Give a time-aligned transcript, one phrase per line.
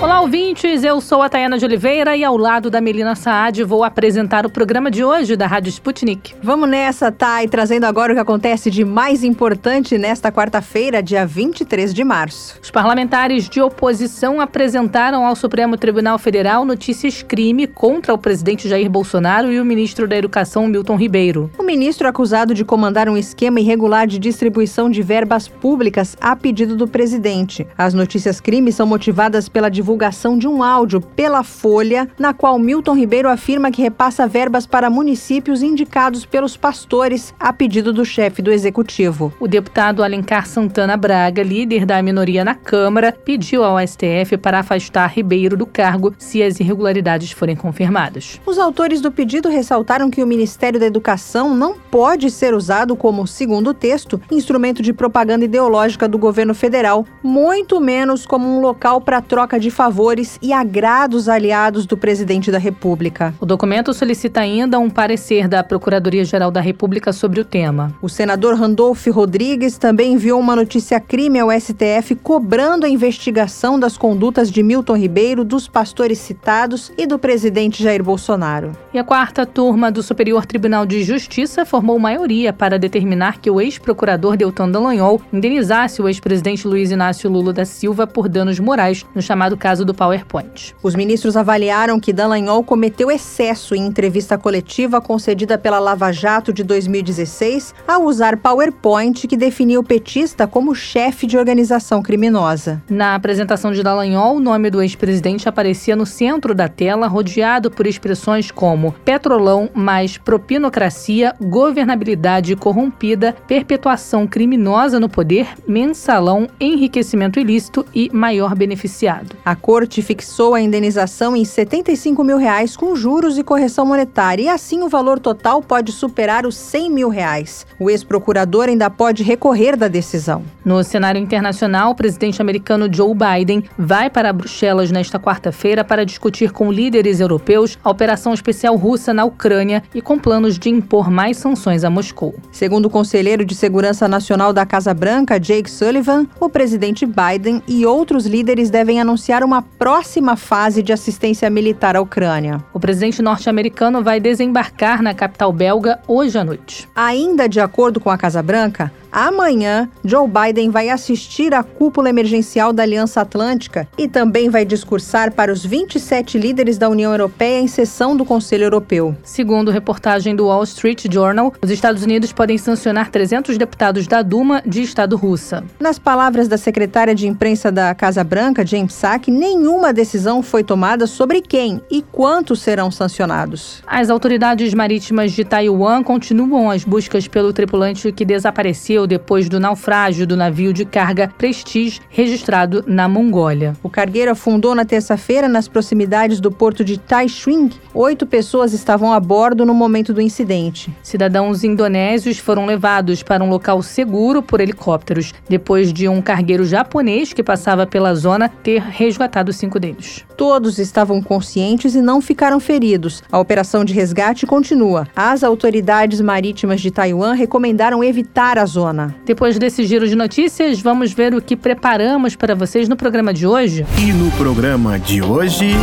[0.00, 0.84] Olá, ouvintes.
[0.84, 4.50] Eu sou a Tayana de Oliveira e ao lado da Melina Saad vou apresentar o
[4.50, 6.36] programa de hoje da Rádio Sputnik.
[6.40, 11.92] Vamos nessa, Thay, trazendo agora o que acontece de mais importante nesta quarta-feira, dia 23
[11.92, 12.60] de março.
[12.62, 18.88] Os parlamentares de oposição apresentaram ao Supremo Tribunal Federal notícias crime contra o presidente Jair
[18.88, 21.50] Bolsonaro e o ministro da Educação, Milton Ribeiro.
[21.58, 26.36] O ministro é acusado de comandar um esquema irregular de distribuição de verbas públicas a
[26.36, 27.66] pedido do presidente.
[27.76, 32.58] As notícias crime são motivadas pela divulgação divulgação de um áudio pela Folha, na qual
[32.58, 38.42] Milton Ribeiro afirma que repassa verbas para municípios indicados pelos pastores a pedido do chefe
[38.42, 39.32] do executivo.
[39.40, 45.06] O deputado Alencar Santana Braga, líder da minoria na Câmara, pediu ao STF para afastar
[45.06, 48.38] Ribeiro do cargo se as irregularidades forem confirmadas.
[48.44, 53.26] Os autores do pedido ressaltaram que o Ministério da Educação não pode ser usado como,
[53.26, 59.00] segundo o texto, instrumento de propaganda ideológica do governo federal, muito menos como um local
[59.00, 63.32] para troca de favores e agrados aliados do presidente da República.
[63.40, 67.94] O documento solicita ainda um parecer da Procuradoria-Geral da República sobre o tema.
[68.02, 73.96] O senador Randolph Rodrigues também enviou uma notícia crime ao STF cobrando a investigação das
[73.96, 78.72] condutas de Milton Ribeiro, dos pastores citados e do presidente Jair Bolsonaro.
[78.92, 83.60] E a quarta turma do Superior Tribunal de Justiça formou maioria para determinar que o
[83.60, 89.22] ex-procurador Deltan Dallagnol indenizasse o ex-presidente Luiz Inácio Lula da Silva por danos morais no
[89.22, 90.74] chamado caso do PowerPoint.
[90.82, 96.64] Os ministros avaliaram que Dallagnol cometeu excesso em entrevista coletiva concedida pela Lava Jato de
[96.64, 102.82] 2016 ao usar PowerPoint que definia o petista como chefe de organização criminosa.
[102.88, 107.86] Na apresentação de Dallagnol, o nome do ex-presidente aparecia no centro da tela, rodeado por
[107.86, 118.10] expressões como petrolão mais propinocracia, governabilidade corrompida, perpetuação criminosa no poder, mensalão, enriquecimento ilícito e
[118.12, 119.36] maior beneficiado.
[119.44, 124.48] A corte fixou a indenização em 75 mil reais com juros e correção monetária, e
[124.48, 127.66] assim o valor total pode superar os 100 mil reais.
[127.78, 130.42] O ex-procurador ainda pode recorrer da decisão.
[130.64, 136.52] No cenário internacional, o presidente americano Joe Biden vai para Bruxelas nesta quarta-feira para discutir
[136.52, 141.36] com líderes europeus a operação especial russa na Ucrânia e com planos de impor mais
[141.38, 142.34] sanções a Moscou.
[142.52, 147.86] Segundo o conselheiro de Segurança Nacional da Casa Branca, Jake Sullivan, o presidente Biden e
[147.86, 152.62] outros líderes devem anunciar uma próxima fase de assistência militar à Ucrânia.
[152.74, 156.86] O presidente norte-americano vai desembarcar na capital belga hoje à noite.
[156.94, 162.72] Ainda de acordo com a Casa Branca, Amanhã, Joe Biden vai assistir à cúpula emergencial
[162.72, 167.66] da Aliança Atlântica e também vai discursar para os 27 líderes da União Europeia em
[167.66, 169.16] sessão do Conselho Europeu.
[169.22, 174.62] Segundo reportagem do Wall Street Journal, os Estados Unidos podem sancionar 300 deputados da Duma
[174.64, 175.64] de Estado russa.
[175.80, 181.06] Nas palavras da secretária de imprensa da Casa Branca, James Sack, nenhuma decisão foi tomada
[181.06, 183.82] sobre quem e quantos serão sancionados.
[183.86, 190.26] As autoridades marítimas de Taiwan continuam as buscas pelo tripulante que desapareceu depois do naufrágio
[190.26, 193.74] do navio de carga Prestige registrado na Mongólia.
[193.82, 197.70] O cargueiro afundou na terça-feira nas proximidades do porto de Taichung.
[197.94, 200.92] Oito pessoas estavam a bordo no momento do incidente.
[201.02, 207.32] Cidadãos indonésios foram levados para um local seguro por helicópteros, depois de um cargueiro japonês
[207.32, 210.24] que passava pela zona ter resgatado cinco deles.
[210.36, 213.22] Todos estavam conscientes e não ficaram feridos.
[213.30, 215.06] A operação de resgate continua.
[215.14, 218.87] As autoridades marítimas de Taiwan recomendaram evitar a zona
[219.24, 223.46] Depois desse giro de notícias, vamos ver o que preparamos para vocês no programa de
[223.46, 223.86] hoje.
[223.98, 225.74] E no programa de hoje.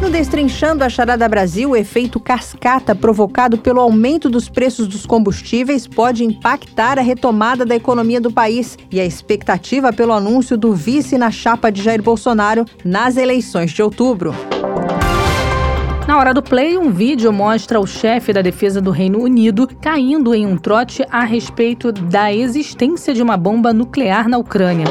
[0.00, 5.88] No Destrinchando a Charada Brasil, o efeito cascata provocado pelo aumento dos preços dos combustíveis
[5.88, 11.18] pode impactar a retomada da economia do país e a expectativa pelo anúncio do vice
[11.18, 14.32] na chapa de Jair Bolsonaro nas eleições de outubro.
[16.08, 20.34] Na hora do play, um vídeo mostra o chefe da defesa do Reino Unido caindo
[20.34, 24.86] em um trote a respeito da existência de uma bomba nuclear na Ucrânia.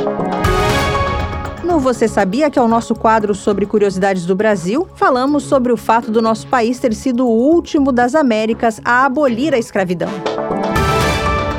[1.64, 5.76] No Você Sabia, que é o nosso quadro sobre curiosidades do Brasil, falamos sobre o
[5.76, 10.12] fato do nosso país ter sido o último das Américas a abolir a escravidão.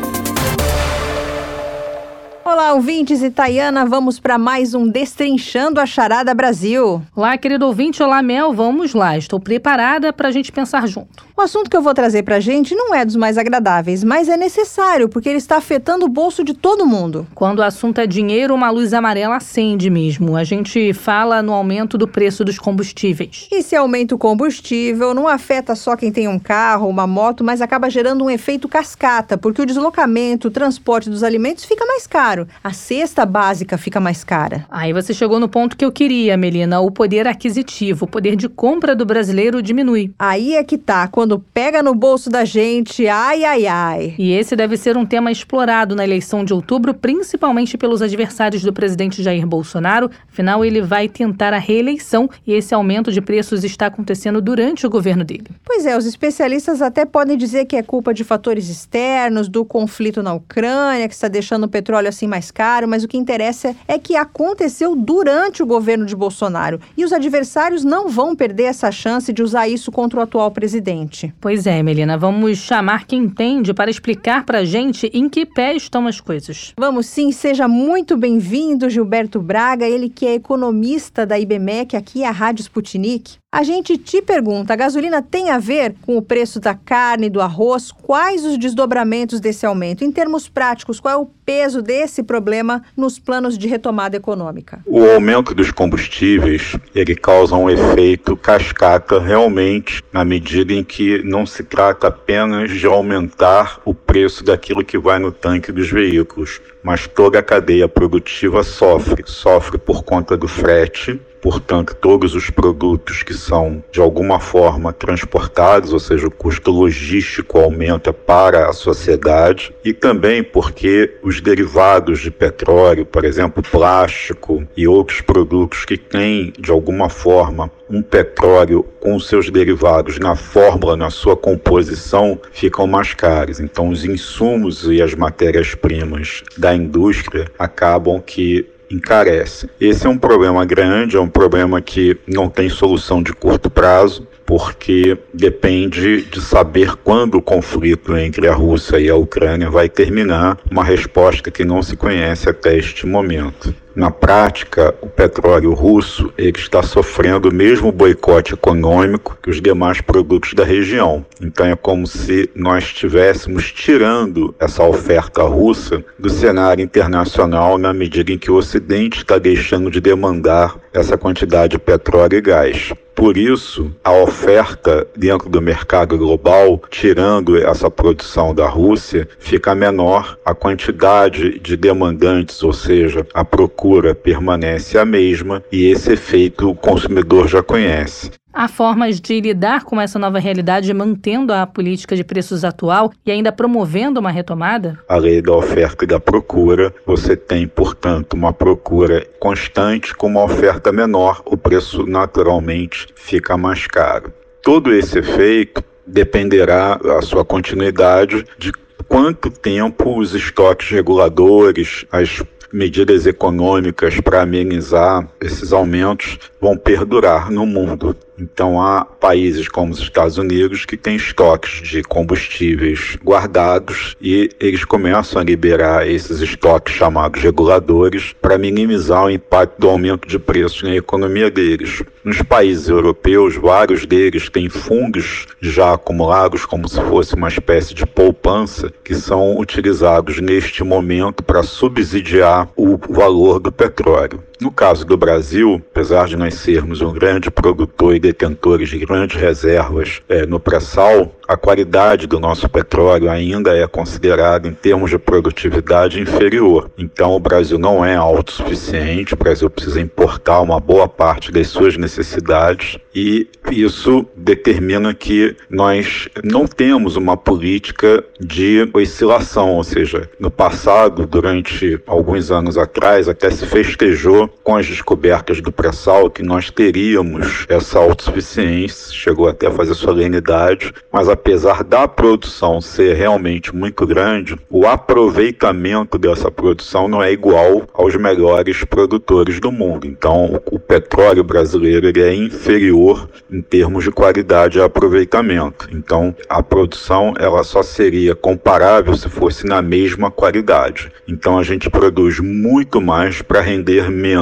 [2.53, 7.01] Olá, ouvintes e Tayana, vamos para mais um Destrinchando a Charada Brasil.
[7.15, 9.17] Olá, querido ouvinte, olá, Mel, vamos lá.
[9.17, 11.25] Estou preparada para a gente pensar junto.
[11.35, 14.27] O assunto que eu vou trazer para a gente não é dos mais agradáveis, mas
[14.27, 17.25] é necessário, porque ele está afetando o bolso de todo mundo.
[17.33, 20.35] Quando o assunto é dinheiro, uma luz amarela acende mesmo.
[20.35, 23.47] A gente fala no aumento do preço dos combustíveis.
[23.49, 27.61] E se aumenta o combustível, não afeta só quem tem um carro, uma moto, mas
[27.61, 32.40] acaba gerando um efeito cascata, porque o deslocamento, o transporte dos alimentos fica mais caro
[32.63, 34.65] a cesta básica fica mais cara.
[34.69, 36.79] Aí você chegou no ponto que eu queria, Melina.
[36.79, 40.11] O poder aquisitivo, o poder de compra do brasileiro diminui.
[40.17, 41.07] Aí é que tá.
[41.07, 44.15] Quando pega no bolso da gente, ai, ai, ai.
[44.17, 48.73] E esse deve ser um tema explorado na eleição de outubro, principalmente pelos adversários do
[48.73, 50.09] presidente Jair Bolsonaro.
[50.31, 54.89] Afinal, ele vai tentar a reeleição e esse aumento de preços está acontecendo durante o
[54.89, 55.47] governo dele.
[55.65, 60.23] Pois é, os especialistas até podem dizer que é culpa de fatores externos, do conflito
[60.23, 63.99] na Ucrânia, que está deixando o petróleo assim mais caro, mas o que interessa é
[63.99, 69.33] que aconteceu durante o governo de Bolsonaro e os adversários não vão perder essa chance
[69.33, 71.33] de usar isso contra o atual presidente.
[71.41, 75.75] Pois é, Melina, vamos chamar quem entende para explicar para a gente em que pé
[75.75, 76.73] estão as coisas.
[76.79, 82.27] Vamos sim, seja muito bem-vindo, Gilberto Braga, ele que é economista da IBMEC, aqui é
[82.27, 83.41] a Rádio Sputnik.
[83.53, 87.41] A gente te pergunta: a gasolina tem a ver com o preço da carne, do
[87.41, 87.91] arroz?
[87.91, 90.05] Quais os desdobramentos desse aumento?
[90.05, 94.79] Em termos práticos, qual é o peso desse problema nos planos de retomada econômica?
[94.85, 101.45] O aumento dos combustíveis ele causa um efeito cascata realmente na medida em que não
[101.45, 107.05] se trata apenas de aumentar o preço daquilo que vai no tanque dos veículos, mas
[107.05, 113.33] toda a cadeia produtiva sofre, sofre por conta do frete Portanto, todos os produtos que
[113.33, 119.91] são de alguma forma transportados, ou seja, o custo logístico aumenta para a sociedade, e
[119.91, 126.71] também porque os derivados de petróleo, por exemplo, plástico e outros produtos que têm de
[126.71, 133.59] alguma forma um petróleo com seus derivados na fórmula, na sua composição, ficam mais caros.
[133.59, 139.69] Então, os insumos e as matérias-primas da indústria acabam que encarece.
[139.79, 144.27] Esse é um problema grande, é um problema que não tem solução de curto prazo,
[144.45, 150.57] porque depende de saber quando o conflito entre a Rússia e a Ucrânia vai terminar,
[150.69, 153.73] uma resposta que não se conhece até este momento.
[153.93, 159.99] Na prática, o petróleo russo ele está sofrendo o mesmo boicote econômico que os demais
[159.99, 161.25] produtos da região.
[161.41, 168.31] Então é como se nós estivéssemos tirando essa oferta russa do cenário internacional na medida
[168.31, 172.93] em que o Ocidente está deixando de demandar essa quantidade de petróleo e gás.
[173.21, 180.39] Por isso, a oferta dentro do mercado global, tirando essa produção da Rússia, fica menor,
[180.43, 186.75] a quantidade de demandantes, ou seja, a procura permanece a mesma e esse efeito o
[186.75, 188.31] consumidor já conhece.
[188.53, 193.31] Há formas de lidar com essa nova realidade mantendo a política de preços atual e
[193.31, 194.99] ainda promovendo uma retomada?
[195.07, 200.43] A lei da oferta e da procura, você tem, portanto, uma procura constante com uma
[200.43, 204.33] oferta menor, o preço naturalmente fica mais caro.
[204.61, 208.73] Todo esse efeito dependerá a sua continuidade de
[209.07, 217.65] quanto tempo os estoques reguladores, as medidas econômicas para amenizar esses aumentos vão perdurar no
[217.65, 218.15] mundo.
[218.41, 224.83] Então, há países como os Estados Unidos que têm estoques de combustíveis guardados e eles
[224.83, 230.81] começam a liberar esses estoques chamados reguladores para minimizar o impacto do aumento de preços
[230.81, 232.01] na economia deles.
[232.23, 238.07] Nos países europeus, vários deles têm fundos já acumulados, como se fosse uma espécie de
[238.07, 244.41] poupança, que são utilizados neste momento para subsidiar o valor do petróleo.
[244.61, 249.41] No caso do Brasil, apesar de nós sermos um grande produtor e detentores de grandes
[249.41, 255.17] reservas é, no pré-sal, a qualidade do nosso petróleo ainda é considerada, em termos de
[255.17, 256.91] produtividade, inferior.
[256.95, 261.97] Então, o Brasil não é autossuficiente, o Brasil precisa importar uma boa parte das suas
[261.97, 270.51] necessidades e isso determina que nós não temos uma política de oscilação, ou seja, no
[270.51, 276.69] passado, durante alguns anos atrás, até se festejou com as descobertas do pré-sal que nós
[276.69, 284.05] teríamos essa autossuficiência, chegou até a fazer solenidade, mas apesar da produção ser realmente muito
[284.05, 290.05] grande, o aproveitamento dessa produção não é igual aos melhores produtores do mundo.
[290.05, 295.89] Então, o petróleo brasileiro ele é inferior em termos de qualidade e aproveitamento.
[295.91, 301.11] Então, a produção ela só seria comparável se fosse na mesma qualidade.
[301.27, 304.40] Então, a gente produz muito mais para render menos.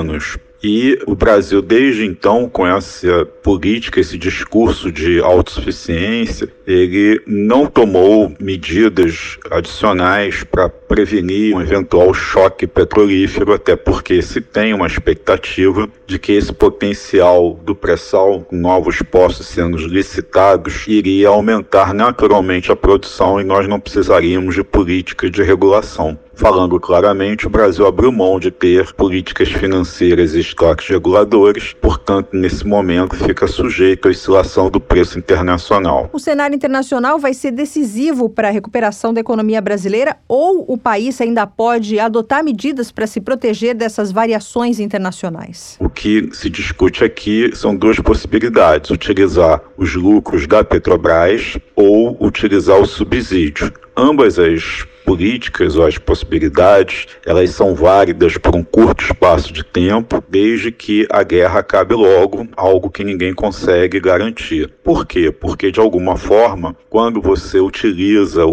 [0.61, 8.33] E o Brasil, desde então, com essa política, esse discurso de autossuficiência, ele não tomou
[8.39, 16.19] medidas adicionais para prevenir um eventual choque petrolífero, até porque se tem uma expectativa de
[16.19, 23.45] que esse potencial do pré-sal, novos poços sendo licitados, iria aumentar naturalmente a produção e
[23.45, 26.19] nós não precisaríamos de política de regulação.
[26.39, 32.65] Falando claramente, o Brasil abriu mão de ter políticas financeiras e estoques reguladores, portanto, nesse
[32.65, 36.09] momento, fica sujeito à oscilação do preço internacional.
[36.13, 41.19] O cenário internacional vai ser decisivo para a recuperação da economia brasileira ou o país
[41.19, 45.75] ainda pode adotar medidas para se proteger dessas variações internacionais?
[45.77, 52.79] O que se discute aqui são duas possibilidades: utilizar os lucros da Petrobras ou utilizar
[52.79, 53.73] o subsídio.
[53.97, 60.23] Ambas as políticas ou as possibilidades, elas são válidas por um curto espaço de tempo,
[60.29, 64.71] desde que a guerra acabe logo, algo que ninguém consegue garantir.
[64.83, 65.31] Por quê?
[65.31, 68.45] Porque de alguma forma, quando você utiliza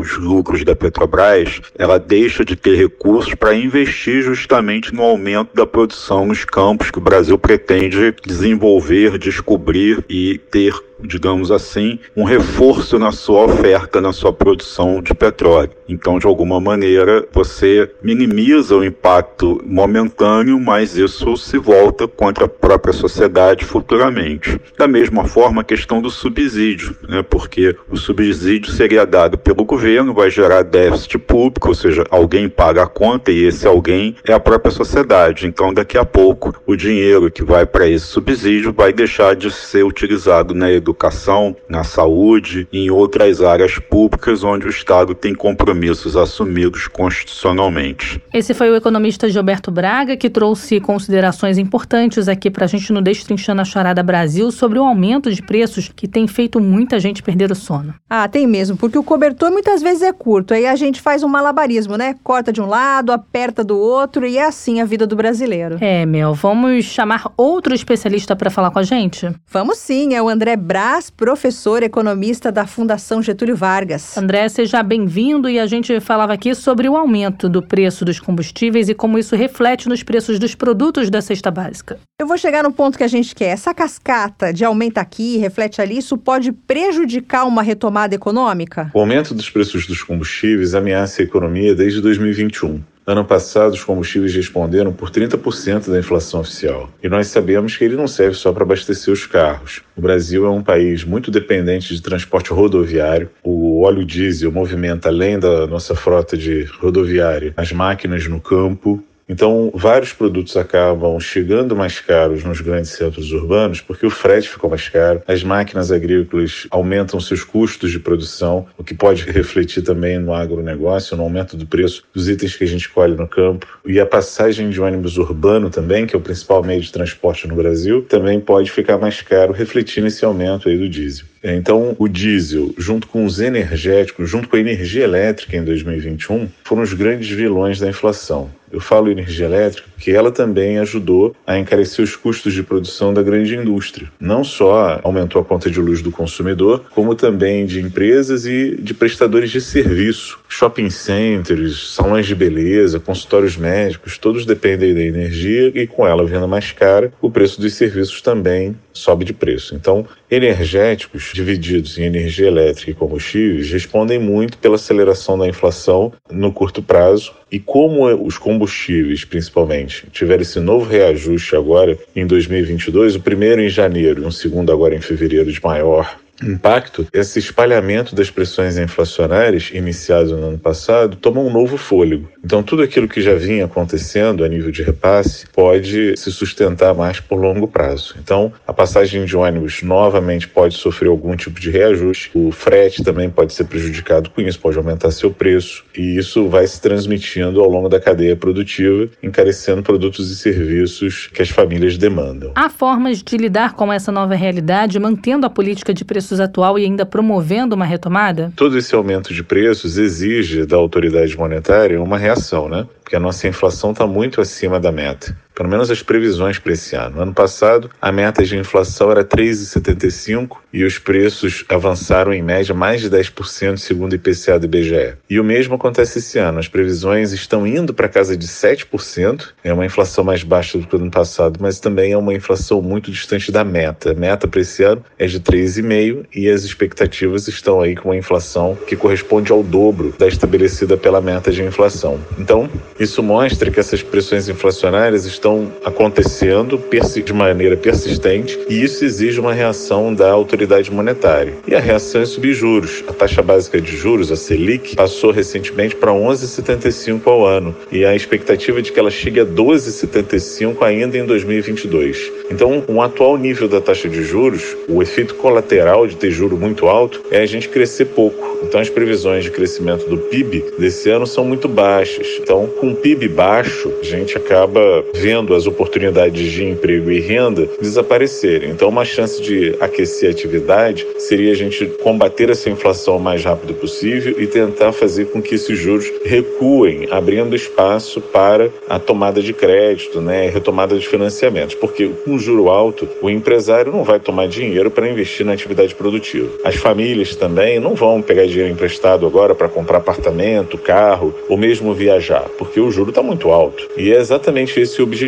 [0.00, 5.66] os lucros da Petrobras, ela deixa de ter recursos para investir justamente no aumento da
[5.66, 12.98] produção nos campos que o Brasil pretende desenvolver, descobrir e ter digamos assim, um reforço
[12.98, 15.70] na sua oferta, na sua produção de petróleo.
[15.88, 22.48] Então, de alguma maneira, você minimiza o impacto momentâneo, mas isso se volta contra a
[22.48, 24.60] própria sociedade futuramente.
[24.78, 27.22] Da mesma forma, a questão do subsídio, né?
[27.22, 32.82] porque o subsídio seria dado pelo governo, vai gerar déficit público, ou seja, alguém paga
[32.82, 35.46] a conta e esse alguém é a própria sociedade.
[35.46, 39.84] Então, daqui a pouco, o dinheiro que vai para esse subsídio vai deixar de ser
[39.84, 46.16] utilizado na educação na saúde e em outras áreas públicas onde o Estado tem compromissos
[46.16, 48.22] assumidos constitucionalmente.
[48.32, 53.02] Esse foi o economista Gilberto Braga que trouxe considerações importantes aqui para a gente no
[53.02, 57.50] Destrinchando a Charada Brasil sobre o aumento de preços que tem feito muita gente perder
[57.50, 57.94] o sono.
[58.08, 61.28] Ah, tem mesmo, porque o cobertor muitas vezes é curto, aí a gente faz um
[61.28, 62.14] malabarismo, né?
[62.22, 65.78] Corta de um lado, aperta do outro e é assim a vida do brasileiro.
[65.80, 69.30] É, Mel, vamos chamar outro especialista para falar com a gente?
[69.48, 74.16] Vamos sim, é o André Braz, professor economista da Fundação Getúlio Vargas.
[74.16, 78.88] André, seja bem-vindo e a gente falava aqui sobre o aumento do preço dos combustíveis
[78.88, 81.98] e como isso reflete nos preços dos produtos da cesta básica.
[82.20, 83.50] Eu vou chegar no ponto que a gente quer.
[83.50, 88.90] Essa cascata de aumenta aqui, reflete ali, isso pode prejudicar uma retomada econômica?
[88.94, 92.82] O aumento dos preços dos combustíveis ameaça a economia desde 2021.
[93.06, 96.88] Ano passado, os combustíveis responderam por 30% da inflação oficial.
[97.02, 99.82] E nós sabemos que ele não serve só para abastecer os carros.
[99.96, 103.30] O Brasil é um país muito dependente de transporte rodoviário.
[103.42, 109.70] O óleo diesel movimenta, além da nossa frota de rodoviária, as máquinas no campo, então,
[109.72, 114.88] vários produtos acabam chegando mais caros nos grandes centros urbanos porque o frete ficou mais
[114.88, 120.34] caro, as máquinas agrícolas aumentam seus custos de produção, o que pode refletir também no
[120.34, 123.68] agronegócio, no aumento do preço dos itens que a gente colhe no campo.
[123.86, 127.54] E a passagem de ônibus urbano também, que é o principal meio de transporte no
[127.54, 131.26] Brasil, também pode ficar mais caro, refletindo esse aumento aí do diesel.
[131.42, 136.82] Então, o diesel, junto com os energéticos, junto com a energia elétrica em 2021, foram
[136.82, 138.50] os grandes vilões da inflação.
[138.72, 143.22] Eu falo energia elétrica porque ela também ajudou a encarecer os custos de produção da
[143.22, 144.10] grande indústria.
[144.18, 148.94] Não só aumentou a conta de luz do consumidor, como também de empresas e de
[148.94, 150.38] prestadores de serviço.
[150.48, 156.48] Shopping centers, salões de beleza, consultórios médicos, todos dependem da energia e com ela vindo
[156.48, 159.74] mais cara, o preço dos serviços também sobe de preço.
[159.74, 166.52] Então, Energéticos divididos em energia elétrica e combustíveis respondem muito pela aceleração da inflação no
[166.52, 173.20] curto prazo e como os combustíveis, principalmente, tiveram esse novo reajuste agora em 2022, o
[173.20, 178.30] primeiro em janeiro e um segundo agora em fevereiro de maior impacto, esse espalhamento das
[178.30, 182.28] pressões inflacionárias iniciado no ano passado toma um novo fôlego.
[182.44, 187.20] Então, tudo aquilo que já vinha acontecendo a nível de repasse pode se sustentar mais
[187.20, 188.14] por longo prazo.
[188.22, 193.28] Então, a passagem de ônibus novamente pode sofrer algum tipo de reajuste, o frete também
[193.28, 197.68] pode ser prejudicado com isso, pode aumentar seu preço, e isso vai se transmitindo ao
[197.68, 202.52] longo da cadeia produtiva, encarecendo produtos e serviços que as famílias demandam.
[202.54, 206.78] Há formas de lidar com essa nova realidade, mantendo a política de preço preços atual
[206.78, 208.52] e ainda promovendo uma retomada?
[208.54, 212.86] Todo esse aumento de preços exige da autoridade monetária uma reação, né?
[213.02, 216.96] Porque a nossa inflação está muito acima da meta pelo menos as previsões para esse
[216.96, 217.16] ano.
[217.16, 222.74] No ano passado, a meta de inflação era 3,75 e os preços avançaram em média
[222.74, 225.16] mais de 10% segundo o IPCA do IBGE.
[225.28, 226.60] E o mesmo acontece esse ano.
[226.60, 230.96] As previsões estão indo para casa de 7%, é uma inflação mais baixa do que
[230.96, 234.12] o ano passado, mas também é uma inflação muito distante da meta.
[234.12, 238.16] A meta para esse ano é de 3,5 e as expectativas estão aí com uma
[238.16, 242.18] inflação que corresponde ao dobro da estabelecida pela meta de inflação.
[242.38, 242.66] Então,
[242.98, 246.80] isso mostra que essas pressões inflacionárias estão estão acontecendo
[247.24, 251.54] de maneira persistente e isso exige uma reação da autoridade monetária.
[251.66, 253.02] E a reação é subir juros.
[253.08, 258.14] A taxa básica de juros, a Selic, passou recentemente para 11,75 ao ano e a
[258.14, 262.30] expectativa é de que ela chegue a 12,75 ainda em 2022.
[262.50, 266.56] Então, com o atual nível da taxa de juros, o efeito colateral de ter juro
[266.56, 268.58] muito alto é a gente crescer pouco.
[268.62, 272.26] Então, as previsões de crescimento do PIB desse ano são muito baixas.
[272.40, 277.68] Então, com o PIB baixo, a gente acaba vendo as oportunidades de emprego e renda
[277.80, 278.70] desaparecerem.
[278.70, 283.44] Então, uma chance de aquecer a atividade seria a gente combater essa inflação o mais
[283.44, 289.42] rápido possível e tentar fazer com que esses juros recuem, abrindo espaço para a tomada
[289.42, 291.74] de crédito, né, retomada de financiamentos.
[291.74, 296.50] Porque com juro alto, o empresário não vai tomar dinheiro para investir na atividade produtiva.
[296.64, 301.94] As famílias também não vão pegar dinheiro emprestado agora para comprar apartamento, carro ou mesmo
[301.94, 303.88] viajar, porque o juro está muito alto.
[303.96, 305.19] E é exatamente esse o objetivo.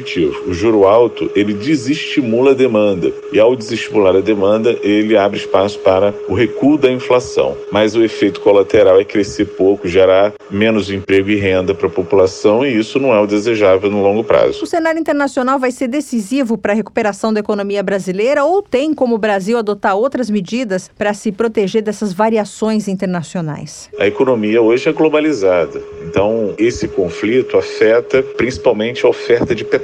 [0.46, 5.78] O juro alto ele desestimula a demanda e ao desestimular a demanda ele abre espaço
[5.80, 7.56] para o recuo da inflação.
[7.70, 12.64] Mas o efeito colateral é crescer pouco, gerar menos emprego e renda para a população
[12.64, 14.62] e isso não é o desejável no longo prazo.
[14.62, 19.14] O cenário internacional vai ser decisivo para a recuperação da economia brasileira ou tem como
[19.16, 23.12] o Brasil adotar outras medidas para se proteger dessas variações internacionais?
[23.32, 23.90] internacionais?
[23.98, 29.81] A economia hoje é globalizada, então esse conflito afeta principalmente a oferta de petróleo,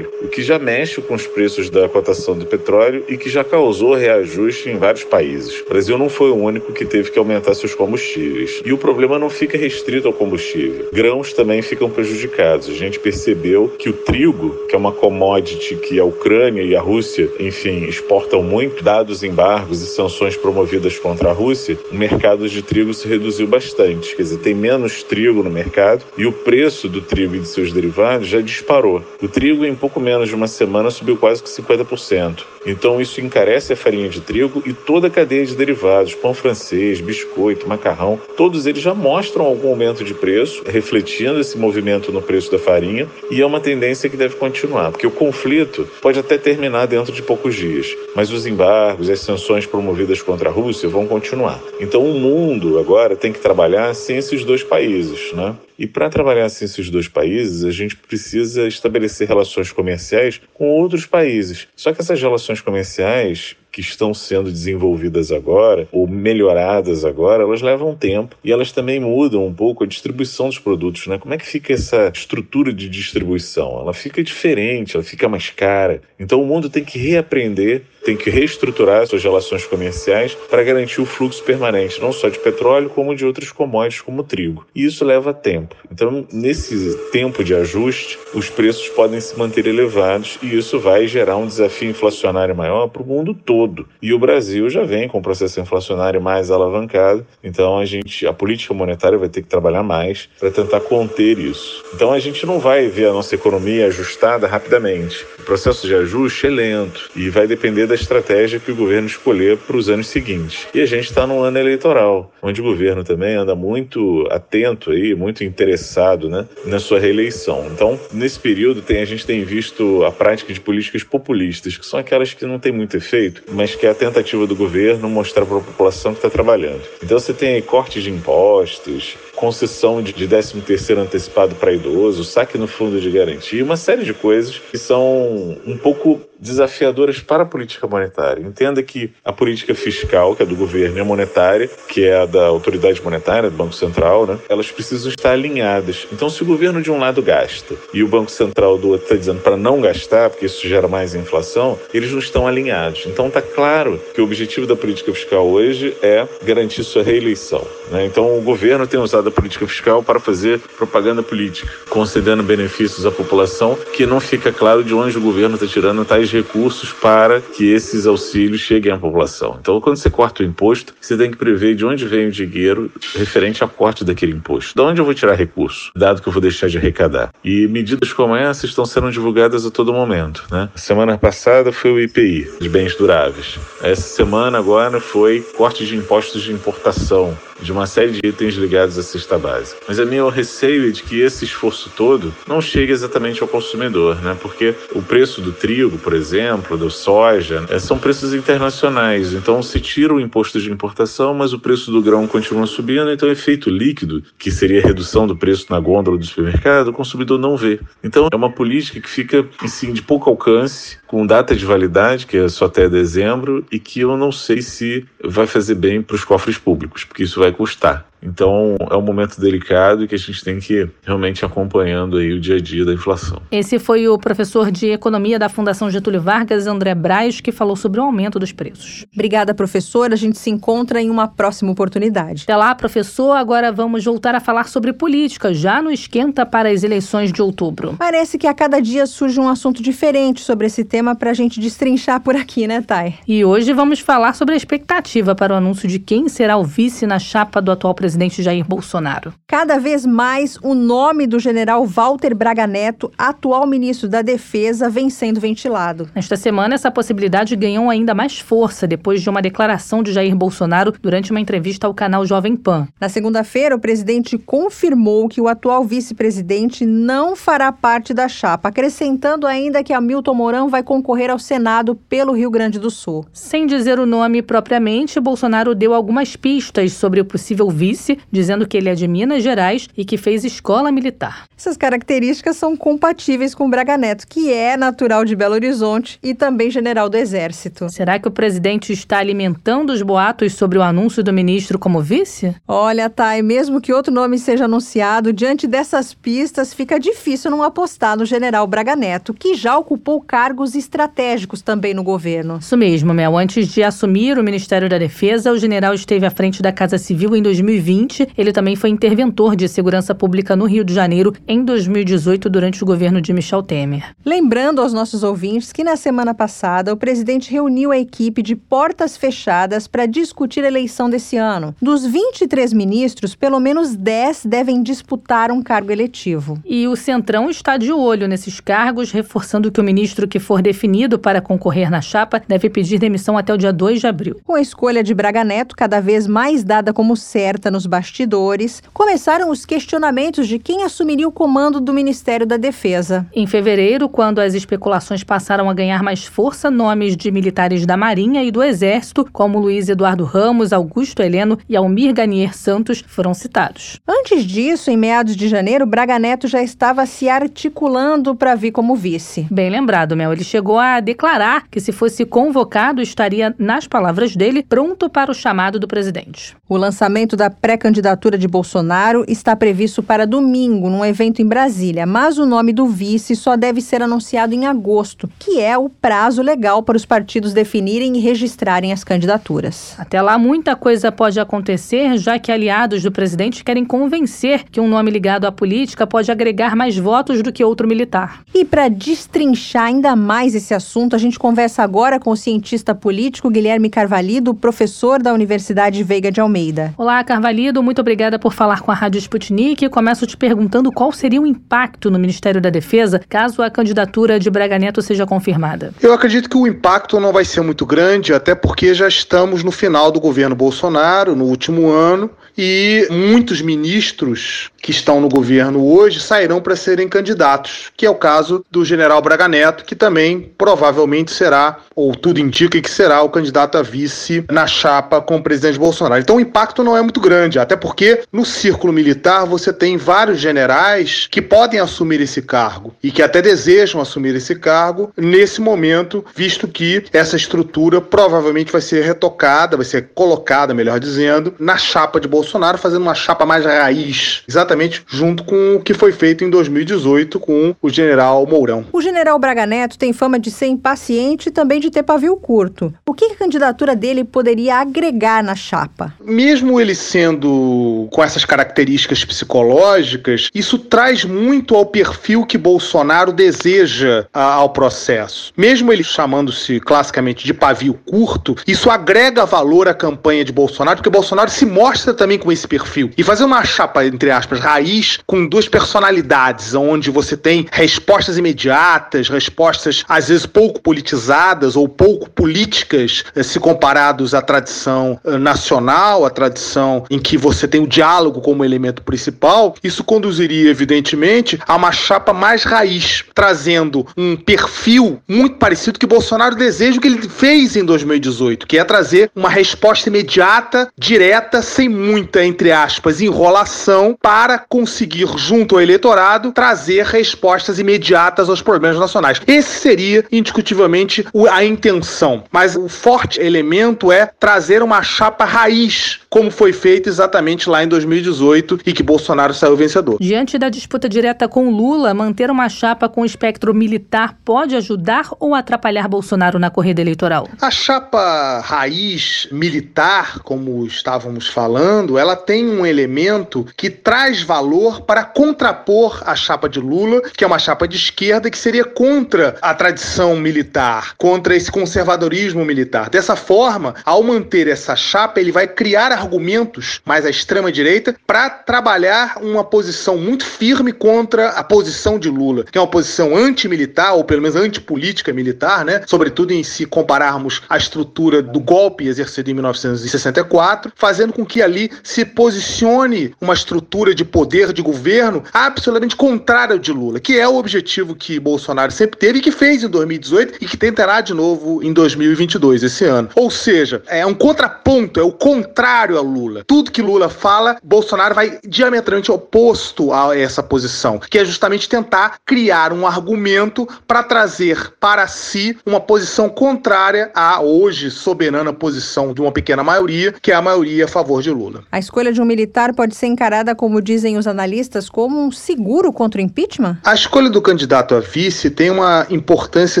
[0.22, 3.94] o que já mexe com os preços da cotação do petróleo e que já causou
[3.94, 5.60] reajuste em vários países.
[5.60, 8.62] O Brasil não foi o único que teve que aumentar seus combustíveis.
[8.64, 10.88] E o problema não fica restrito ao combustível.
[10.92, 12.68] Grãos também ficam prejudicados.
[12.68, 16.80] A gente percebeu que o trigo, que é uma commodity que a Ucrânia e a
[16.80, 22.62] Rússia, enfim, exportam muito, dados embargos e sanções promovidas contra a Rússia, o mercado de
[22.62, 27.00] trigo se reduziu bastante, quer dizer, tem menos trigo no mercado e o preço do
[27.00, 29.02] trigo e de seus derivados já disparou.
[29.20, 32.44] O trigo, em pouco menos de uma semana, subiu quase que 50%.
[32.64, 37.00] Então, isso encarece a farinha de trigo e toda a cadeia de derivados, pão francês,
[37.00, 42.50] biscoito, macarrão, todos eles já mostram algum aumento de preço, refletindo esse movimento no preço
[42.50, 46.86] da farinha, e é uma tendência que deve continuar, porque o conflito pode até terminar
[46.86, 51.06] dentro de poucos dias, mas os embargos e as sanções promovidas contra a Rússia vão
[51.06, 51.60] continuar.
[51.80, 55.56] Então, o mundo agora tem que trabalhar sem esses dois países, né?
[55.78, 61.06] E para trabalhar sem esses dois países, a gente precisa estabelecer relações comerciais com outros
[61.06, 61.68] países.
[61.74, 67.96] Só que essas relações comerciais que estão sendo desenvolvidas agora ou melhoradas agora, elas levam
[67.96, 71.18] tempo e elas também mudam um pouco a distribuição dos produtos, né?
[71.18, 73.80] Como é que fica essa estrutura de distribuição?
[73.80, 76.02] Ela fica diferente, ela fica mais cara.
[76.20, 81.06] Então o mundo tem que reaprender, tem que reestruturar suas relações comerciais para garantir o
[81.06, 84.66] fluxo permanente, não só de petróleo, como de outros commodities como o trigo.
[84.74, 85.74] E isso leva tempo.
[85.90, 91.36] Então, nesse tempo de ajuste, os preços podem se manter elevados e isso vai gerar
[91.36, 93.86] um desafio inflacionário maior para o mundo todo todo.
[94.00, 98.32] E o Brasil já vem com o processo inflacionário mais alavancado, então a gente, a
[98.32, 101.84] política monetária vai ter que trabalhar mais para tentar conter isso.
[101.94, 105.24] Então a gente não vai ver a nossa economia ajustada rapidamente.
[105.38, 109.56] O processo de ajuste é lento e vai depender da estratégia que o governo escolher
[109.58, 110.66] para os anos seguintes.
[110.74, 115.14] E a gente está num ano eleitoral, onde o governo também anda muito atento aí,
[115.14, 117.66] muito interessado né, na sua reeleição.
[117.72, 121.98] Então, nesse período, tem, a gente tem visto a prática de políticas populistas, que são
[121.98, 125.58] aquelas que não têm muito efeito, mas que é a tentativa do governo mostrar para
[125.58, 126.82] a população que está trabalhando.
[127.02, 132.66] Então, você tem cortes de impostos, concessão de 13 terceiro antecipado para idoso, saque no
[132.66, 137.86] fundo de garantia, uma série de coisas que são um pouco desafiadoras para a política
[137.86, 138.42] monetária.
[138.42, 142.26] Entenda que a política fiscal, que é do governo, e a monetária, que é a
[142.26, 146.08] da autoridade monetária, do Banco Central, né, elas precisam estar alinhadas.
[146.12, 149.14] Então, se o governo de um lado gasta e o Banco Central do outro está
[149.14, 153.04] dizendo para não gastar, porque isso gera mais inflação, eles não estão alinhados.
[153.06, 157.64] Então, está claro que o objetivo da política fiscal hoje é garantir sua reeleição.
[157.90, 158.04] Né?
[158.06, 163.12] Então, o governo tem usado a política fiscal para fazer propaganda política, concedendo benefícios à
[163.12, 167.70] população, que não fica claro de onde o governo está tirando tais recursos para que
[167.70, 169.58] esses auxílios cheguem à população.
[169.60, 172.90] Então, quando você corta o imposto, você tem que prever de onde vem o dinheiro
[173.14, 174.74] referente ao corte daquele imposto.
[174.74, 177.30] De onde eu vou tirar recurso, dado que eu vou deixar de arrecadar?
[177.44, 180.44] E medidas como essa estão sendo divulgadas a todo momento.
[180.50, 180.68] Né?
[180.74, 183.58] Semana passada foi o IPI, de bens duráveis.
[183.82, 188.98] Essa semana agora foi corte de impostos de importação de uma série de itens ligados
[188.98, 189.80] à cesta básica.
[189.86, 194.20] Mas a minha receio é de que esse esforço todo não chegue exatamente ao consumidor,
[194.22, 194.36] né?
[194.40, 197.78] Porque o preço do trigo, por exemplo, do soja, né?
[197.78, 199.32] são preços internacionais.
[199.32, 203.28] Então se tira o imposto de importação, mas o preço do grão continua subindo, então
[203.28, 207.38] o efeito líquido, que seria a redução do preço na gôndola do supermercado, o consumidor
[207.38, 207.80] não vê.
[208.02, 212.38] Então é uma política que fica assim, de pouco alcance, com data de validade, que
[212.38, 216.24] é só até dezembro, e que eu não sei se vai fazer bem para os
[216.24, 218.11] cofres públicos, porque isso vai custar.
[218.22, 222.32] Então é um momento delicado e que a gente tem que ir realmente acompanhando aí
[222.32, 223.42] o dia a dia da inflação.
[223.50, 228.00] Esse foi o professor de economia da Fundação Getúlio Vargas, André Braz, que falou sobre
[228.00, 229.04] o aumento dos preços.
[229.12, 230.12] Obrigada, professor.
[230.12, 232.44] A gente se encontra em uma próxima oportunidade.
[232.44, 233.32] Até lá, professor.
[233.32, 237.96] Agora vamos voltar a falar sobre política, já no esquenta para as eleições de outubro.
[237.98, 241.58] Parece que a cada dia surge um assunto diferente sobre esse tema para a gente
[241.58, 243.14] destrinchar por aqui, né, Thay?
[243.26, 247.06] E hoje vamos falar sobre a expectativa para o anúncio de quem será o vice
[247.06, 249.32] na chapa do atual presidente presidente Jair Bolsonaro.
[249.46, 255.08] Cada vez mais o nome do general Walter Braga Neto, atual ministro da Defesa, vem
[255.08, 256.10] sendo ventilado.
[256.14, 260.92] Nesta semana, essa possibilidade ganhou ainda mais força depois de uma declaração de Jair Bolsonaro
[261.00, 262.86] durante uma entrevista ao canal Jovem Pan.
[263.00, 269.46] Na segunda-feira, o presidente confirmou que o atual vice-presidente não fará parte da chapa, acrescentando
[269.46, 273.24] ainda que Hamilton Mourão vai concorrer ao Senado pelo Rio Grande do Sul.
[273.32, 278.76] Sem dizer o nome propriamente, Bolsonaro deu algumas pistas sobre o possível vice dizendo que
[278.76, 281.44] ele é de Minas Gerais e que fez escola militar.
[281.56, 286.70] Essas características são compatíveis com Braga Neto, que é natural de Belo Horizonte e também
[286.70, 287.88] general do Exército.
[287.90, 292.54] Será que o presidente está alimentando os boatos sobre o anúncio do ministro como vice?
[292.66, 298.16] Olha, Thay, mesmo que outro nome seja anunciado, diante dessas pistas fica difícil não apostar
[298.16, 302.58] no general Braga Neto, que já ocupou cargos estratégicos também no governo.
[302.58, 303.38] Isso mesmo, Mel.
[303.38, 307.36] Antes de assumir o Ministério da Defesa, o general esteve à frente da Casa Civil
[307.36, 311.64] em 2020 2020, ele também foi interventor de segurança pública no Rio de Janeiro em
[311.64, 314.14] 2018, durante o governo de Michel Temer.
[314.24, 319.16] Lembrando aos nossos ouvintes que na semana passada o presidente reuniu a equipe de portas
[319.16, 321.74] fechadas para discutir a eleição desse ano.
[321.80, 326.58] Dos 23 ministros, pelo menos 10 devem disputar um cargo eletivo.
[326.64, 331.18] E o Centrão está de olho nesses cargos, reforçando que o ministro que for definido
[331.18, 334.40] para concorrer na chapa deve pedir demissão até o dia 2 de abril.
[334.44, 339.50] Com a escolha de Braga Neto cada vez mais dada como certa nos bastidores, começaram
[339.50, 343.26] os questionamentos de quem assumiria o comando do Ministério da Defesa.
[343.34, 348.44] Em fevereiro, quando as especulações passaram a ganhar mais força, nomes de militares da Marinha
[348.44, 353.98] e do Exército, como Luiz Eduardo Ramos, Augusto Heleno e Almir Ganier Santos, foram citados.
[354.06, 358.94] Antes disso, em meados de janeiro, Braga Neto já estava se articulando para vir como
[358.94, 359.46] vice.
[359.50, 360.32] Bem lembrado, Mel.
[360.32, 365.34] Ele chegou a declarar que, se fosse convocado, estaria, nas palavras dele, pronto para o
[365.34, 366.56] chamado do presidente.
[366.68, 372.36] O lançamento da pré-candidatura de Bolsonaro está previsto para domingo, num evento em Brasília, mas
[372.36, 376.82] o nome do vice só deve ser anunciado em agosto, que é o prazo legal
[376.82, 379.94] para os partidos definirem e registrarem as candidaturas.
[379.96, 384.88] Até lá, muita coisa pode acontecer, já que aliados do presidente querem convencer que um
[384.88, 388.40] nome ligado à política pode agregar mais votos do que outro militar.
[388.52, 393.48] E para destrinchar ainda mais esse assunto, a gente conversa agora com o cientista político
[393.48, 396.92] Guilherme Carvalho, professor da Universidade Veiga de Almeida.
[396.98, 399.86] Olá, Carvalho Valido, muito obrigada por falar com a Rádio Sputnik.
[399.90, 404.48] Começo te perguntando qual seria o impacto no Ministério da Defesa caso a candidatura de
[404.48, 405.92] Braga Neto seja confirmada.
[406.00, 409.70] Eu acredito que o impacto não vai ser muito grande, até porque já estamos no
[409.70, 416.20] final do governo Bolsonaro, no último ano, e muitos ministros que estão no governo hoje
[416.20, 421.30] sairão para serem candidatos, que é o caso do general Braga Neto, que também provavelmente
[421.30, 425.78] será, ou tudo indica que será, o candidato a vice na chapa com o presidente
[425.78, 426.20] Bolsonaro.
[426.20, 430.38] Então o impacto não é muito grande, até porque no círculo militar você tem vários
[430.38, 436.24] generais que podem assumir esse cargo e que até desejam assumir esse cargo nesse momento,
[436.34, 442.20] visto que essa estrutura provavelmente vai ser retocada, vai ser colocada, melhor dizendo, na chapa
[442.20, 446.50] de Bolsonaro, fazendo uma chapa mais raiz, exatamente junto com o que foi feito em
[446.50, 448.84] 2018 com o general Mourão.
[448.92, 452.92] O general Braga Neto tem fama de ser impaciente e também de ter pavio curto.
[453.06, 456.14] O que a candidatura dele poderia agregar na chapa?
[456.24, 464.26] Mesmo ele sendo com essas características psicológicas, isso traz muito ao perfil que Bolsonaro deseja
[464.32, 465.52] ao processo.
[465.56, 471.10] Mesmo ele chamando-se classicamente de pavio curto, isso agrega valor à campanha de Bolsonaro, porque
[471.10, 473.10] Bolsonaro se mostra também com esse perfil.
[473.16, 479.28] E fazer uma chapa, entre aspas, raiz, com duas personalidades, onde você tem respostas imediatas,
[479.28, 486.24] respostas às vezes pouco politizadas ou pouco políticas, eh, se comparados à tradição eh, nacional,
[486.24, 491.76] à tradição em que você tem o diálogo como elemento principal, isso conduziria, evidentemente, a
[491.76, 497.76] uma chapa mais raiz, trazendo um perfil muito parecido que Bolsonaro deseja que ele fez
[497.76, 504.58] em 2018, que é trazer uma resposta imediata, direta, sem muita, entre aspas, enrolação, para
[504.58, 509.40] conseguir, junto ao eleitorado, trazer respostas imediatas aos problemas nacionais.
[509.46, 512.44] Esse seria, indiscutivelmente, a intenção.
[512.50, 517.88] Mas o forte elemento é trazer uma chapa raiz, como foi feito exatamente lá em
[517.88, 520.18] 2018 e que Bolsonaro saiu vencedor.
[520.20, 525.54] Diante da disputa direta com Lula, manter uma chapa com espectro militar pode ajudar ou
[525.54, 527.48] atrapalhar Bolsonaro na corrida eleitoral?
[527.60, 535.24] A chapa raiz militar, como estávamos falando, ela tem um elemento que traz valor para
[535.24, 539.74] contrapor a chapa de Lula, que é uma chapa de esquerda que seria contra a
[539.74, 543.10] tradição militar, contra esse conservadorismo militar.
[543.10, 548.50] Dessa forma, ao manter essa chapa, ele vai criar argumentos mais à extrema direita para
[548.50, 554.14] trabalhar uma posição muito firme contra a posição de Lula, que é uma posição antimilitar
[554.14, 556.02] ou pelo menos antipolítica militar, né?
[556.06, 561.90] Sobretudo em se compararmos a estrutura do golpe exercido em 1964, fazendo com que ali
[562.02, 567.48] se posicione uma estrutura de poder de governo absolutamente contrária ao de Lula, que é
[567.48, 571.34] o objetivo que Bolsonaro sempre teve e que fez em 2018 e que tentará de
[571.34, 573.28] novo em 2022, esse ano.
[573.34, 576.64] Ou seja, é um contraponto, é o contrário a Lula.
[576.66, 582.38] Tudo que Lula fala, Bolsonaro vai diametralmente oposto a essa posição, que é justamente tentar
[582.44, 589.40] criar um argumento para trazer para si uma posição contrária à hoje soberana posição de
[589.40, 591.84] uma pequena maioria, que é a maioria a favor de Lula.
[591.92, 596.12] A escolha de um militar pode ser encarada, como dizem os analistas, como um seguro
[596.12, 596.98] contra o impeachment?
[597.04, 600.00] A escolha do candidato a vice tem uma importância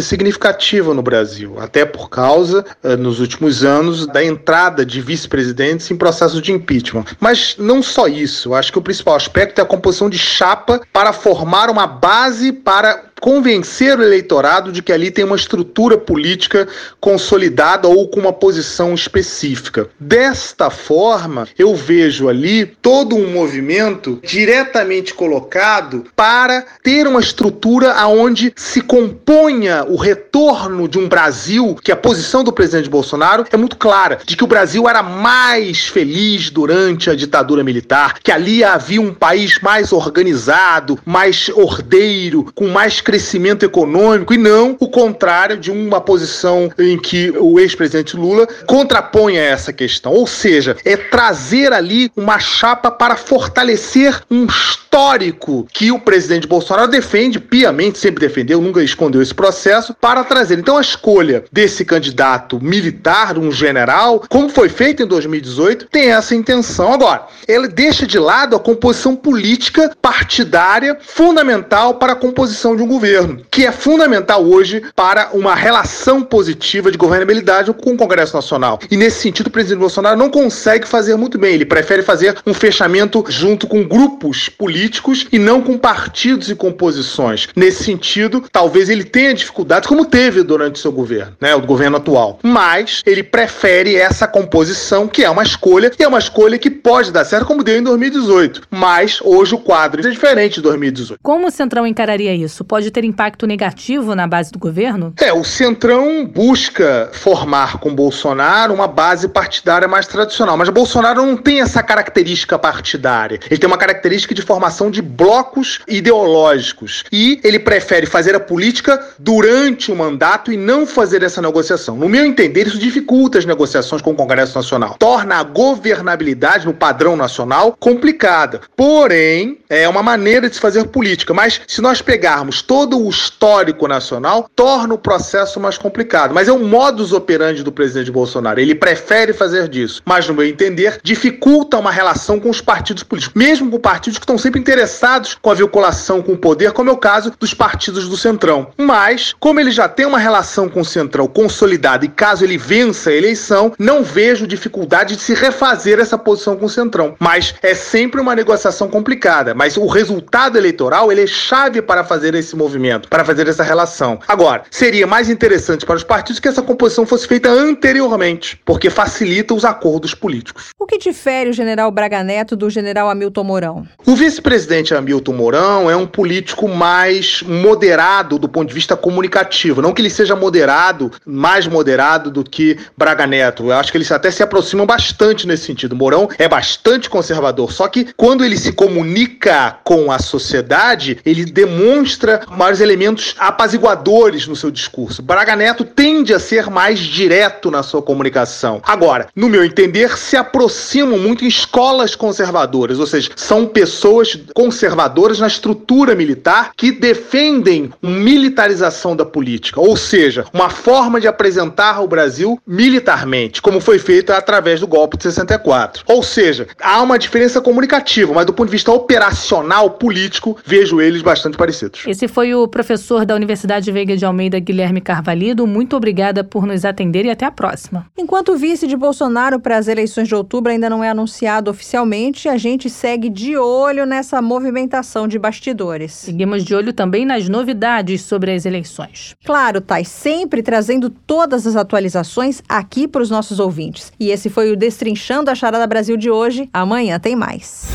[0.00, 5.96] significativa no Brasil, até por causa, eh, nos últimos anos, da entrada de vice-presidentes em
[5.96, 6.71] processo de impeachment.
[7.20, 11.12] Mas não só isso, acho que o principal aspecto é a composição de chapa para
[11.12, 16.66] formar uma base para convencer o eleitorado de que ali tem uma estrutura política
[17.00, 19.88] consolidada ou com uma posição específica.
[19.98, 28.52] Desta forma, eu vejo ali todo um movimento diretamente colocado para ter uma estrutura aonde
[28.56, 33.76] se componha o retorno de um Brasil que a posição do presidente Bolsonaro é muito
[33.76, 39.00] clara, de que o Brasil era mais feliz durante a ditadura militar, que ali havia
[39.00, 45.70] um país mais organizado, mais ordeiro, com mais crescimento econômico e não o contrário de
[45.70, 50.12] uma posição em que o ex-presidente Lula contrapõe a essa questão.
[50.12, 56.90] Ou seja, é trazer ali uma chapa para fortalecer um histórico que o presidente Bolsonaro
[56.90, 60.58] defende piamente, sempre defendeu, nunca escondeu esse processo, para trazer.
[60.58, 66.34] Então a escolha desse candidato militar, um general, como foi feito em 2018, tem essa
[66.34, 66.94] intenção.
[66.94, 72.86] Agora, ele deixa de lado a composição política partidária fundamental para a composição de um
[72.86, 78.36] governo governo, que é fundamental hoje para uma relação positiva de governabilidade com o Congresso
[78.36, 78.78] Nacional.
[78.88, 81.54] E nesse sentido, o presidente Bolsonaro não consegue fazer muito bem.
[81.54, 87.48] Ele prefere fazer um fechamento junto com grupos políticos e não com partidos e composições.
[87.56, 92.38] Nesse sentido, talvez ele tenha dificuldades, como teve durante seu governo, né, o governo atual.
[92.40, 97.10] Mas ele prefere essa composição, que é uma escolha, e é uma escolha que pode
[97.10, 98.62] dar certo, como deu em 2018.
[98.70, 101.18] Mas hoje o quadro é diferente de 2018.
[101.20, 102.64] Como o Centrão encararia isso?
[102.64, 105.12] Pode ter impacto negativo na base do governo?
[105.18, 111.36] É, o Centrão busca formar com Bolsonaro uma base partidária mais tradicional, mas Bolsonaro não
[111.36, 113.40] tem essa característica partidária.
[113.50, 119.04] Ele tem uma característica de formação de blocos ideológicos e ele prefere fazer a política
[119.18, 121.96] durante o mandato e não fazer essa negociação.
[121.96, 126.74] No meu entender, isso dificulta as negociações com o Congresso Nacional, torna a governabilidade no
[126.74, 128.60] padrão nacional complicada.
[128.76, 133.86] Porém, é uma maneira de se fazer política, mas se nós pegarmos todo o histórico
[133.86, 136.32] nacional, torna o processo mais complicado.
[136.32, 138.58] Mas é o modus operandi do presidente Bolsonaro.
[138.58, 143.34] Ele prefere fazer disso, mas no meu entender, dificulta uma relação com os partidos políticos,
[143.36, 146.92] mesmo com partidos que estão sempre interessados com a vinculação com o poder, como é
[146.94, 148.68] o caso dos partidos do Centrão.
[148.78, 153.10] Mas, como ele já tem uma relação com o Centrão consolidada e caso ele vença
[153.10, 157.16] a eleição, não vejo dificuldade de se refazer essa posição com o Centrão.
[157.18, 159.52] Mas é sempre uma negociação complicada.
[159.52, 164.18] Mas o resultado eleitoral ele é chave para fazer esse movimento, para fazer essa relação.
[164.28, 169.54] Agora, seria mais interessante para os partidos que essa composição fosse feita anteriormente, porque facilita
[169.54, 170.70] os acordos políticos.
[170.78, 173.86] O que difere o general Braga Neto do general Hamilton Mourão?
[174.06, 179.82] O vice-presidente Hamilton Mourão é um político mais moderado do ponto de vista comunicativo.
[179.82, 183.64] Não que ele seja moderado, mais moderado do que Braga Neto.
[183.64, 185.96] Eu acho que eles até se aproximam bastante nesse sentido.
[185.96, 192.40] Mourão é bastante conservador, só que quando ele se comunica com a sociedade, ele demonstra
[192.56, 195.22] maiores elementos apaziguadores no seu discurso.
[195.22, 198.80] Braga Neto tende a ser mais direto na sua comunicação.
[198.84, 205.38] Agora, no meu entender, se aproximam muito em escolas conservadoras, ou seja, são pessoas conservadoras
[205.38, 212.08] na estrutura militar que defendem militarização da política, ou seja, uma forma de apresentar o
[212.08, 216.04] Brasil militarmente, como foi feito através do golpe de 64.
[216.06, 221.22] Ou seja, há uma diferença comunicativa, mas do ponto de vista operacional, político, vejo eles
[221.22, 222.02] bastante parecidos.
[222.06, 225.66] Esse foi o professor da Universidade Veiga de Almeida, Guilherme Carvalhido.
[225.66, 228.06] Muito obrigada por nos atender e até a próxima.
[228.16, 232.48] Enquanto o vice de Bolsonaro para as eleições de outubro ainda não é anunciado oficialmente,
[232.48, 236.12] a gente segue de olho nessa movimentação de bastidores.
[236.12, 239.36] Seguimos de olho também nas novidades sobre as eleições.
[239.44, 244.10] Claro, Thay, sempre trazendo todas as atualizações aqui para os nossos ouvintes.
[244.18, 246.68] E esse foi o Destrinchando a Charada Brasil de hoje.
[246.72, 247.86] Amanhã tem mais.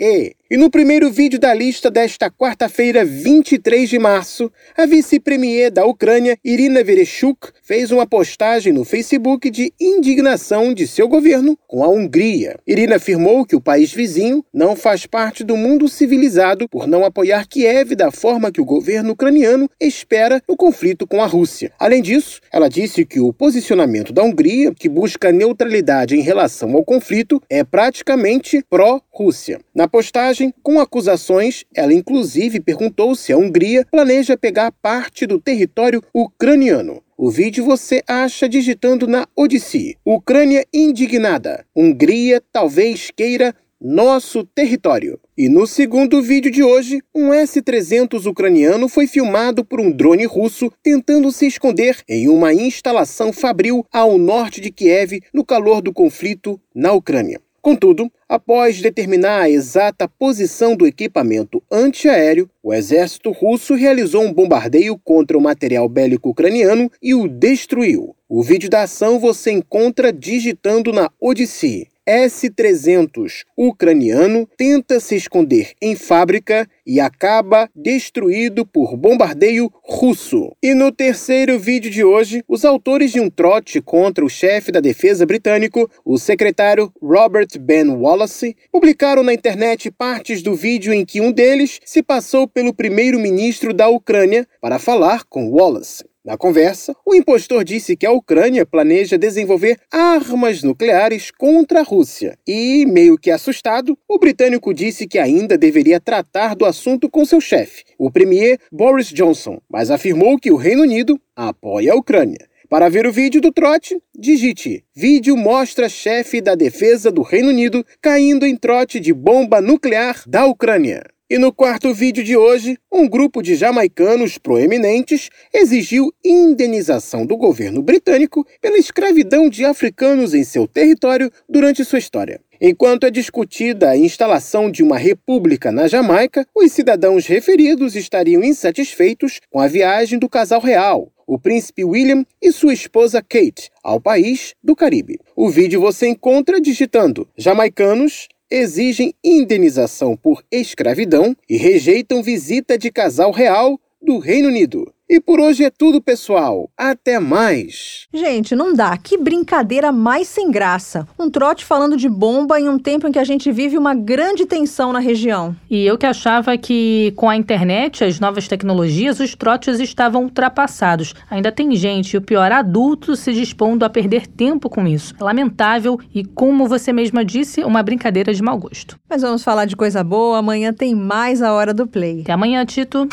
[0.00, 6.38] E no primeiro vídeo da lista desta quarta-feira, 23 de março, a vice-premier da Ucrânia,
[6.42, 12.58] Irina Vereshchuk, fez uma postagem no Facebook de indignação de seu governo com a Hungria.
[12.66, 17.46] Irina afirmou que o país vizinho não faz parte do mundo civilizado por não apoiar
[17.46, 21.72] Kiev da forma que o governo ucraniano espera no conflito com a Rússia.
[21.78, 26.84] Além disso, ela disse que o posicionamento da Hungria, que busca neutralidade em relação ao
[26.84, 29.60] conflito, é praticamente pró-Rússia.
[29.74, 36.02] Na postagem, com acusações, ela inclusive perguntou se a Hungria planeja pegar parte do território
[36.14, 37.02] ucraniano.
[37.16, 39.96] O vídeo você acha digitando na Odyssey.
[40.04, 41.64] Ucrânia indignada.
[41.74, 45.18] Hungria talvez queira nosso território.
[45.36, 50.72] E no segundo vídeo de hoje, um S-300 ucraniano foi filmado por um drone russo
[50.82, 56.60] tentando se esconder em uma instalação fabril ao norte de Kiev no calor do conflito
[56.74, 57.40] na Ucrânia.
[57.60, 64.98] Contudo, após determinar a exata posição do equipamento antiaéreo, o exército russo realizou um bombardeio
[64.98, 68.14] contra o material bélico ucraniano e o destruiu.
[68.28, 71.88] O vídeo da ação você encontra digitando na Odyssey.
[72.08, 80.50] S-300 ucraniano tenta se esconder em fábrica e acaba destruído por bombardeio russo.
[80.62, 84.80] E no terceiro vídeo de hoje, os autores de um trote contra o chefe da
[84.80, 91.20] defesa britânico, o secretário Robert Ben Wallace, publicaram na internet partes do vídeo em que
[91.20, 96.07] um deles se passou pelo primeiro-ministro da Ucrânia para falar com Wallace.
[96.28, 102.38] Na conversa, o impostor disse que a Ucrânia planeja desenvolver armas nucleares contra a Rússia.
[102.46, 107.40] E, meio que assustado, o britânico disse que ainda deveria tratar do assunto com seu
[107.40, 112.46] chefe, o premier Boris Johnson, mas afirmou que o Reino Unido apoia a Ucrânia.
[112.68, 117.82] Para ver o vídeo do trote, digite: Vídeo mostra chefe da defesa do Reino Unido
[118.02, 121.06] caindo em trote de bomba nuclear da Ucrânia.
[121.30, 127.82] E no quarto vídeo de hoje, um grupo de jamaicanos proeminentes exigiu indenização do governo
[127.82, 132.40] britânico pela escravidão de africanos em seu território durante sua história.
[132.58, 139.38] Enquanto é discutida a instalação de uma república na Jamaica, os cidadãos referidos estariam insatisfeitos
[139.50, 144.54] com a viagem do casal real, o príncipe William e sua esposa Kate, ao país
[144.64, 145.18] do Caribe.
[145.36, 153.30] O vídeo você encontra digitando jamaicanos exigem indenização por escravidão e rejeitam visita de casal
[153.30, 154.92] real do Reino Unido.
[155.10, 156.68] E por hoje é tudo, pessoal.
[156.76, 158.06] Até mais.
[158.12, 158.94] Gente, não dá.
[158.98, 161.08] Que brincadeira mais sem graça.
[161.18, 164.44] Um trote falando de bomba em um tempo em que a gente vive uma grande
[164.44, 165.56] tensão na região.
[165.70, 171.14] E eu que achava que com a internet, as novas tecnologias, os trotes estavam ultrapassados.
[171.30, 175.14] Ainda tem gente, e o pior, adultos se dispondo a perder tempo com isso.
[175.18, 178.98] Lamentável e, como você mesma disse, uma brincadeira de mau gosto.
[179.08, 180.36] Mas vamos falar de coisa boa.
[180.36, 182.20] Amanhã tem mais a hora do play.
[182.20, 183.08] Até amanhã, Tito.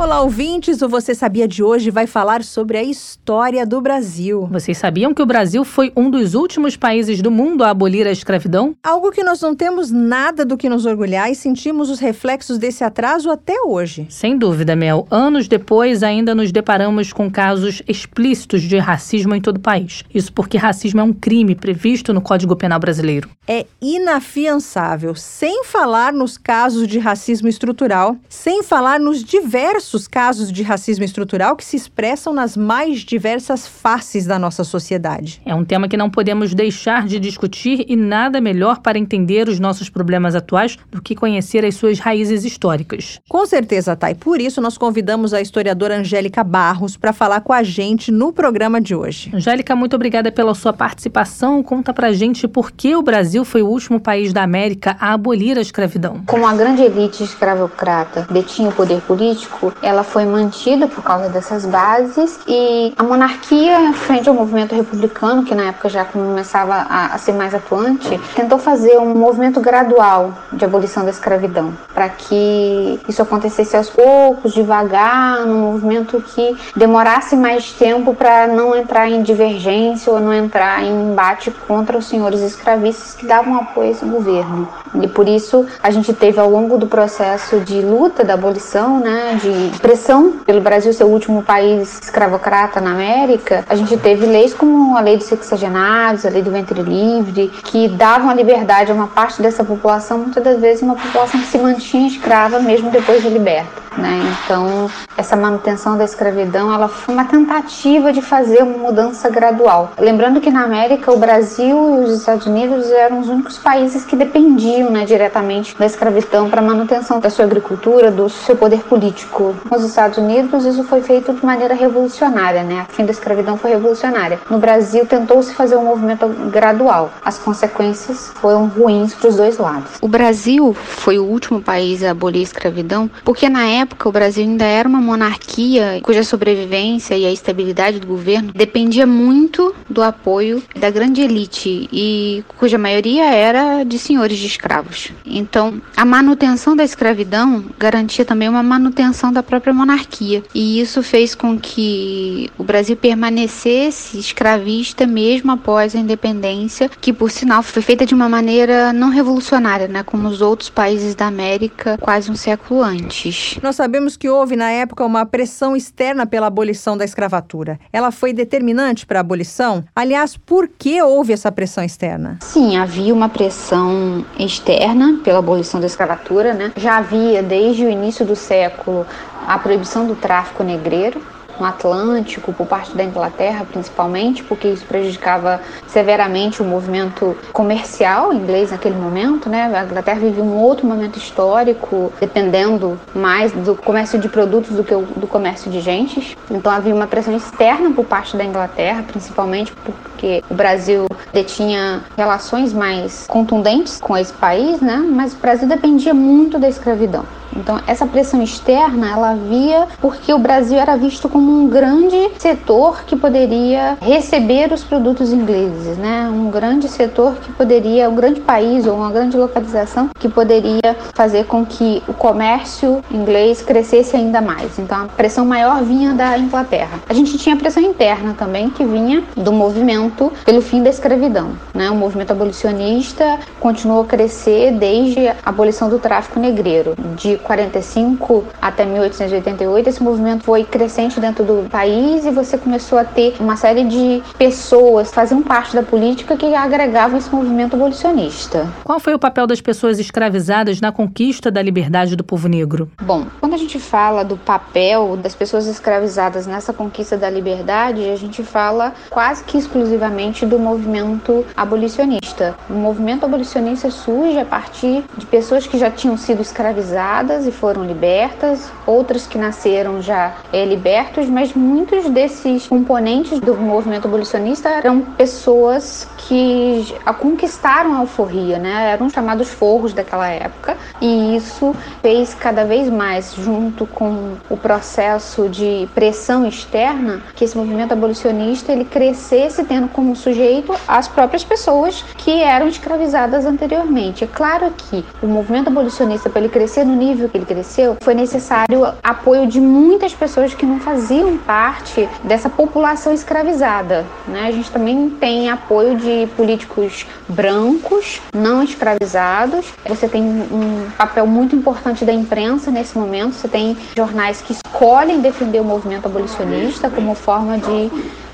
[0.00, 0.80] Olá, ouvintes!
[0.80, 4.48] O Você Sabia de hoje vai falar sobre a história do Brasil.
[4.50, 8.10] Vocês sabiam que o Brasil foi um dos últimos países do mundo a abolir a
[8.10, 8.74] escravidão?
[8.82, 12.82] Algo que nós não temos nada do que nos orgulhar e sentimos os reflexos desse
[12.82, 14.06] atraso até hoje.
[14.08, 15.06] Sem dúvida, Mel.
[15.10, 20.02] Anos depois, ainda nos deparamos com casos explícitos de racismo em todo o país.
[20.14, 23.28] Isso porque racismo é um crime previsto no Código Penal brasileiro.
[23.46, 30.52] É inafiançável, sem falar nos casos de racismo estrutural, sem falar nos diversos diversos casos
[30.52, 35.42] de racismo estrutural que se expressam nas mais diversas faces da nossa sociedade.
[35.44, 39.58] É um tema que não podemos deixar de discutir e nada melhor para entender os
[39.58, 43.18] nossos problemas atuais do que conhecer as suas raízes históricas.
[43.28, 44.14] Com certeza, Thay.
[44.14, 48.80] Por isso, nós convidamos a historiadora Angélica Barros para falar com a gente no programa
[48.80, 49.30] de hoje.
[49.34, 51.64] Angélica, muito obrigada pela sua participação.
[51.64, 55.58] Conta pra gente por que o Brasil foi o último país da América a abolir
[55.58, 56.22] a escravidão.
[56.26, 61.64] Como a grande elite escravocrata detinha o poder político, ela foi mantida por causa dessas
[61.66, 67.18] bases e a monarquia, frente ao movimento republicano, que na época já começava a, a
[67.18, 73.22] ser mais atuante, tentou fazer um movimento gradual de abolição da escravidão, para que isso
[73.22, 80.12] acontecesse aos poucos, devagar, num movimento que demorasse mais tempo para não entrar em divergência
[80.12, 84.68] ou não entrar em embate contra os senhores escravistas que davam apoio a esse governo.
[85.00, 89.38] E por isso a gente teve ao longo do processo de luta da abolição, né,
[89.40, 94.54] de pressão pelo Brasil ser o último país escravocrata na América, a gente teve leis
[94.54, 98.94] como a lei dos sexagenários, a lei do ventre livre, que davam a liberdade a
[98.94, 103.22] uma parte dessa população, muitas das vezes uma população que se mantinha escrava mesmo depois
[103.22, 103.80] de liberta.
[103.96, 104.20] Né?
[104.44, 109.92] Então, essa manutenção da escravidão, ela foi uma tentativa de fazer uma mudança gradual.
[109.98, 114.14] Lembrando que na América, o Brasil e os Estados Unidos eram os únicos países que
[114.14, 119.54] dependiam né, diretamente da escravidão para manutenção da sua agricultura, do seu poder político.
[119.70, 122.86] Nos Estados Unidos, isso foi feito de maneira revolucionária, né?
[122.88, 124.38] A fim da escravidão foi revolucionária.
[124.48, 127.12] No Brasil, tentou-se fazer um movimento gradual.
[127.24, 129.90] As consequências foram ruins para os dois lados.
[130.00, 134.44] O Brasil foi o último país a abolir a escravidão porque na época o Brasil
[134.44, 140.62] ainda era uma monarquia cuja sobrevivência e a estabilidade do governo dependia muito do apoio
[140.78, 145.12] da grande elite e cuja maioria era de senhores de escravos.
[145.24, 151.34] Então, a manutenção da escravidão garantia também uma manutenção da própria monarquia, e isso fez
[151.34, 158.04] com que o Brasil permanecesse escravista mesmo após a independência, que por sinal foi feita
[158.06, 162.82] de uma maneira não revolucionária, né, como os outros países da América quase um século
[162.82, 163.58] antes.
[163.62, 167.78] Nós sabemos que houve na época uma pressão externa pela abolição da escravatura.
[167.92, 169.84] Ela foi determinante para a abolição?
[169.94, 172.38] Aliás, por que houve essa pressão externa?
[172.40, 176.72] Sim, havia uma pressão externa pela abolição da escravatura, né?
[176.76, 179.06] Já havia desde o início do século
[179.46, 181.20] a proibição do tráfico negreiro,
[181.60, 188.70] no Atlântico, por parte da Inglaterra principalmente, porque isso prejudicava severamente o movimento comercial inglês
[188.70, 189.70] naquele momento, né?
[189.74, 194.94] A Inglaterra vivia um outro momento histórico, dependendo mais do comércio de produtos do que
[194.94, 196.36] do comércio de gentes.
[196.50, 202.72] Então havia uma pressão externa por parte da Inglaterra, principalmente porque o Brasil detinha relações
[202.72, 204.96] mais contundentes com esse país, né?
[205.10, 207.24] Mas o Brasil dependia muito da escravidão.
[207.56, 213.04] Então, essa pressão externa, ela havia porque o Brasil era visto como um grande setor
[213.04, 216.30] que poderia receber os produtos ingleses, né?
[216.32, 221.44] Um grande setor que poderia, um grande país ou uma grande localização que poderia fazer
[221.46, 224.78] com que o comércio inglês crescesse ainda mais.
[224.78, 227.00] Então, a pressão maior vinha da Inglaterra.
[227.08, 231.90] A gente tinha pressão interna também que vinha do movimento pelo fim da escravidão, né?
[231.90, 238.84] O movimento abolicionista continuou a crescer desde a abolição do tráfico negreiro, de 45 até
[238.84, 243.84] 1888, esse movimento foi crescente dentro do país e você começou a ter uma série
[243.84, 248.68] de pessoas que faziam parte da política que agregavam esse movimento abolicionista.
[248.84, 252.90] Qual foi o papel das pessoas escravizadas na conquista da liberdade do povo negro?
[253.02, 258.16] Bom, quando a gente fala do papel das pessoas escravizadas nessa conquista da liberdade, a
[258.16, 262.54] gente fala quase que exclusivamente do movimento abolicionista.
[262.68, 267.84] O movimento abolicionista surge a partir de pessoas que já tinham sido escravizadas e foram
[267.84, 275.00] libertas, outras que nasceram já é, libertos, mas muitos desses componentes do movimento abolicionista eram
[275.00, 278.90] pessoas que a conquistaram a alforria, né?
[278.92, 285.48] Eram chamados forros daquela época, e isso fez cada vez mais, junto com o processo
[285.48, 292.04] de pressão externa, que esse movimento abolicionista ele crescesse tendo como sujeito as próprias pessoas
[292.16, 294.24] que eram escravizadas anteriormente.
[294.24, 297.96] É claro que o movimento abolicionista, para ele crescer no nível nível que ele cresceu,
[298.02, 304.06] foi necessário apoio de muitas pessoas que não faziam parte dessa população escravizada.
[304.26, 304.46] Né?
[304.46, 309.66] A gente também tem apoio de políticos brancos, não escravizados.
[309.86, 313.34] Você tem um papel muito importante da imprensa nesse momento.
[313.34, 317.90] Você tem jornais que escolhem defender o movimento abolicionista como forma de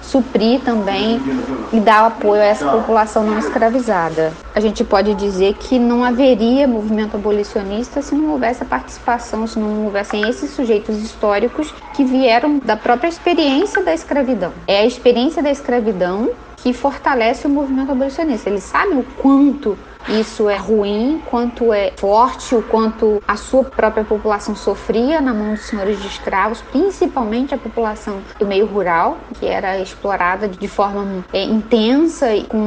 [0.06, 1.20] suprir também
[1.72, 4.32] e dar apoio a essa população não escravizada.
[4.54, 9.58] A gente pode dizer que não haveria movimento abolicionista se não houvesse a participação, se
[9.58, 14.52] não houvessem esses sujeitos históricos que vieram da própria experiência da escravidão.
[14.66, 16.30] É a experiência da escravidão
[16.66, 18.50] que fortalece o movimento abolicionista.
[18.50, 24.02] Eles sabem o quanto isso é ruim, quanto é forte, o quanto a sua própria
[24.02, 29.46] população sofria na mão dos senhores de escravos, principalmente a população do meio rural, que
[29.46, 32.58] era explorada de forma é, intensa e com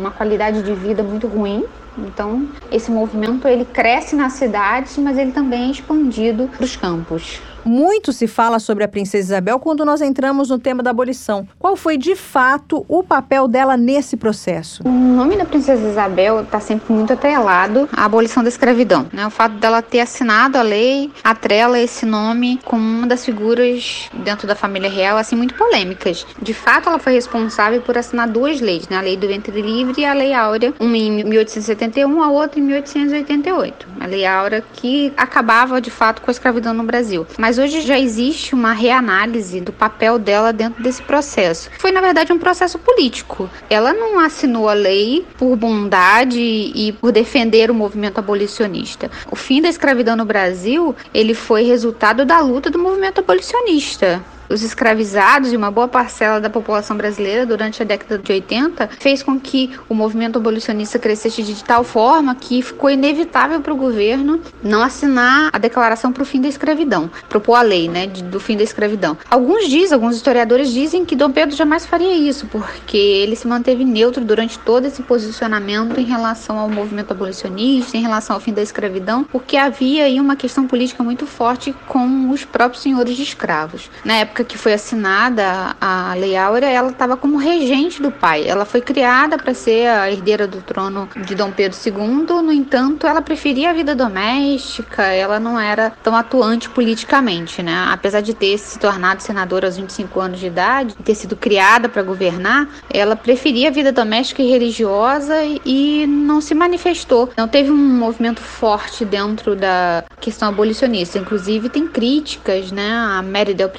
[0.00, 1.64] uma qualidade de vida muito ruim.
[1.96, 7.40] Então, esse movimento ele cresce nas cidades, mas ele também é expandido para os campos.
[7.68, 11.46] Muito se fala sobre a princesa Isabel quando nós entramos no tema da abolição.
[11.58, 14.82] Qual foi de fato o papel dela nesse processo?
[14.86, 19.06] O nome da princesa Isabel está sempre muito atrelado à abolição da escravidão.
[19.12, 19.26] Né?
[19.26, 24.48] O fato dela ter assinado a lei atrela esse nome como uma das figuras dentro
[24.48, 26.26] da família real assim muito polêmicas.
[26.40, 28.96] De fato, ela foi responsável por assinar duas leis, né?
[28.96, 32.62] a lei do ventre livre e a lei áurea, uma em 1871, a outra em
[32.62, 33.86] 1888.
[34.00, 37.26] A lei áurea que acabava de fato com a escravidão no Brasil.
[37.36, 41.68] Mas mas hoje já existe uma reanálise do papel dela dentro desse processo.
[41.76, 43.50] Foi, na verdade, um processo político.
[43.68, 49.10] Ela não assinou a lei por bondade e por defender o movimento abolicionista.
[49.28, 54.62] O fim da escravidão no Brasil, ele foi resultado da luta do movimento abolicionista os
[54.62, 59.38] escravizados e uma boa parcela da população brasileira durante a década de 80 fez com
[59.38, 64.82] que o movimento abolicionista crescesse de tal forma que ficou inevitável para o governo não
[64.82, 68.62] assinar a declaração para o fim da escravidão, propor a lei, né, do fim da
[68.62, 69.16] escravidão.
[69.30, 73.84] Alguns dizem, alguns historiadores dizem que Dom Pedro jamais faria isso, porque ele se manteve
[73.84, 78.62] neutro durante todo esse posicionamento em relação ao movimento abolicionista, em relação ao fim da
[78.62, 83.90] escravidão, porque havia aí uma questão política muito forte com os próprios senhores de escravos.
[84.04, 88.46] Na época época que foi assinada a Lei Áurea, ela estava como regente do pai.
[88.46, 93.06] Ela foi criada para ser a herdeira do trono de Dom Pedro II, no entanto,
[93.06, 97.88] ela preferia a vida doméstica, ela não era tão atuante politicamente, né?
[97.90, 102.02] Apesar de ter se tornado senadora aos 25 anos de idade, ter sido criada para
[102.02, 107.30] governar, ela preferia a vida doméstica e religiosa e não se manifestou.
[107.36, 111.18] Não teve um movimento forte dentro da questão abolicionista.
[111.18, 112.92] Inclusive, tem críticas, né?
[112.92, 113.70] A Mary Del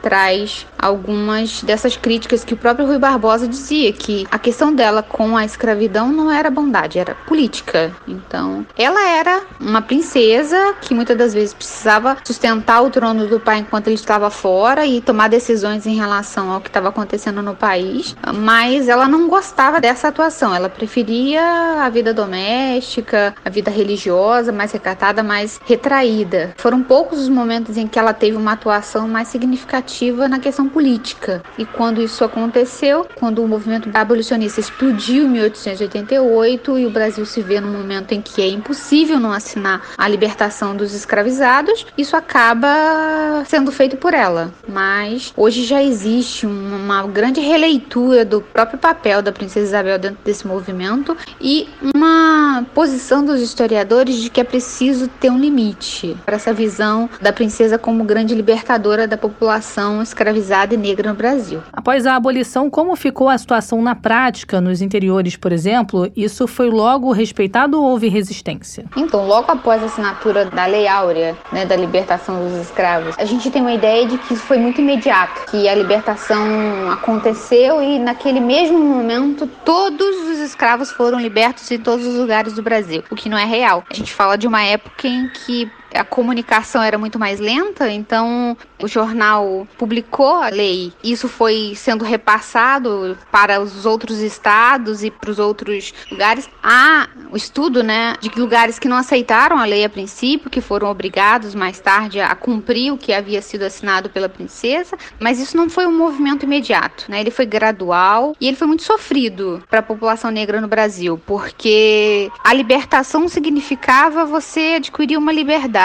[0.00, 5.36] Traz algumas dessas críticas que o próprio Rui Barbosa dizia, que a questão dela com
[5.36, 7.92] a escravidão não era bondade, era política.
[8.06, 13.58] Então, ela era uma princesa que muitas das vezes precisava sustentar o trono do pai
[13.58, 18.16] enquanto ele estava fora e tomar decisões em relação ao que estava acontecendo no país,
[18.34, 21.42] mas ela não gostava dessa atuação, ela preferia
[21.84, 26.54] a vida doméstica, a vida religiosa, mais recatada, mais retraída.
[26.56, 30.68] Foram poucos os momentos em que ela teve uma atuação mais significativa significativa na questão
[30.68, 31.42] política.
[31.56, 37.40] E quando isso aconteceu, quando o movimento abolicionista explodiu em 1888 e o Brasil se
[37.40, 43.44] vê num momento em que é impossível não assinar a libertação dos escravizados, isso acaba
[43.46, 44.52] sendo feito por ela.
[44.68, 50.46] Mas hoje já existe uma grande releitura do próprio papel da princesa Isabel dentro desse
[50.46, 56.52] movimento e uma posição dos historiadores de que é preciso ter um limite para essa
[56.52, 61.62] visão da princesa como grande libertadora da população população escravizada e negra no Brasil.
[61.72, 66.10] Após a abolição, como ficou a situação na prática nos interiores, por exemplo?
[66.16, 68.86] Isso foi logo respeitado ou houve resistência?
[68.96, 73.50] Então, logo após a assinatura da Lei Áurea, né, da libertação dos escravos, a gente
[73.50, 78.40] tem uma ideia de que isso foi muito imediato, que a libertação aconteceu e naquele
[78.40, 83.28] mesmo momento todos os escravos foram libertos em todos os lugares do Brasil, o que
[83.28, 83.84] não é real.
[83.90, 88.56] A gente fala de uma época em que a comunicação era muito mais lenta, então
[88.80, 90.92] o jornal publicou a lei.
[91.02, 96.48] Isso foi sendo repassado para os outros estados e para os outros lugares.
[96.62, 100.88] Há o estudo, né, de lugares que não aceitaram a lei a princípio, que foram
[100.88, 105.68] obrigados mais tarde a cumprir o que havia sido assinado pela princesa, mas isso não
[105.68, 107.20] foi um movimento imediato, né?
[107.20, 112.30] Ele foi gradual e ele foi muito sofrido para a população negra no Brasil, porque
[112.44, 115.81] a libertação significava você adquirir uma liberdade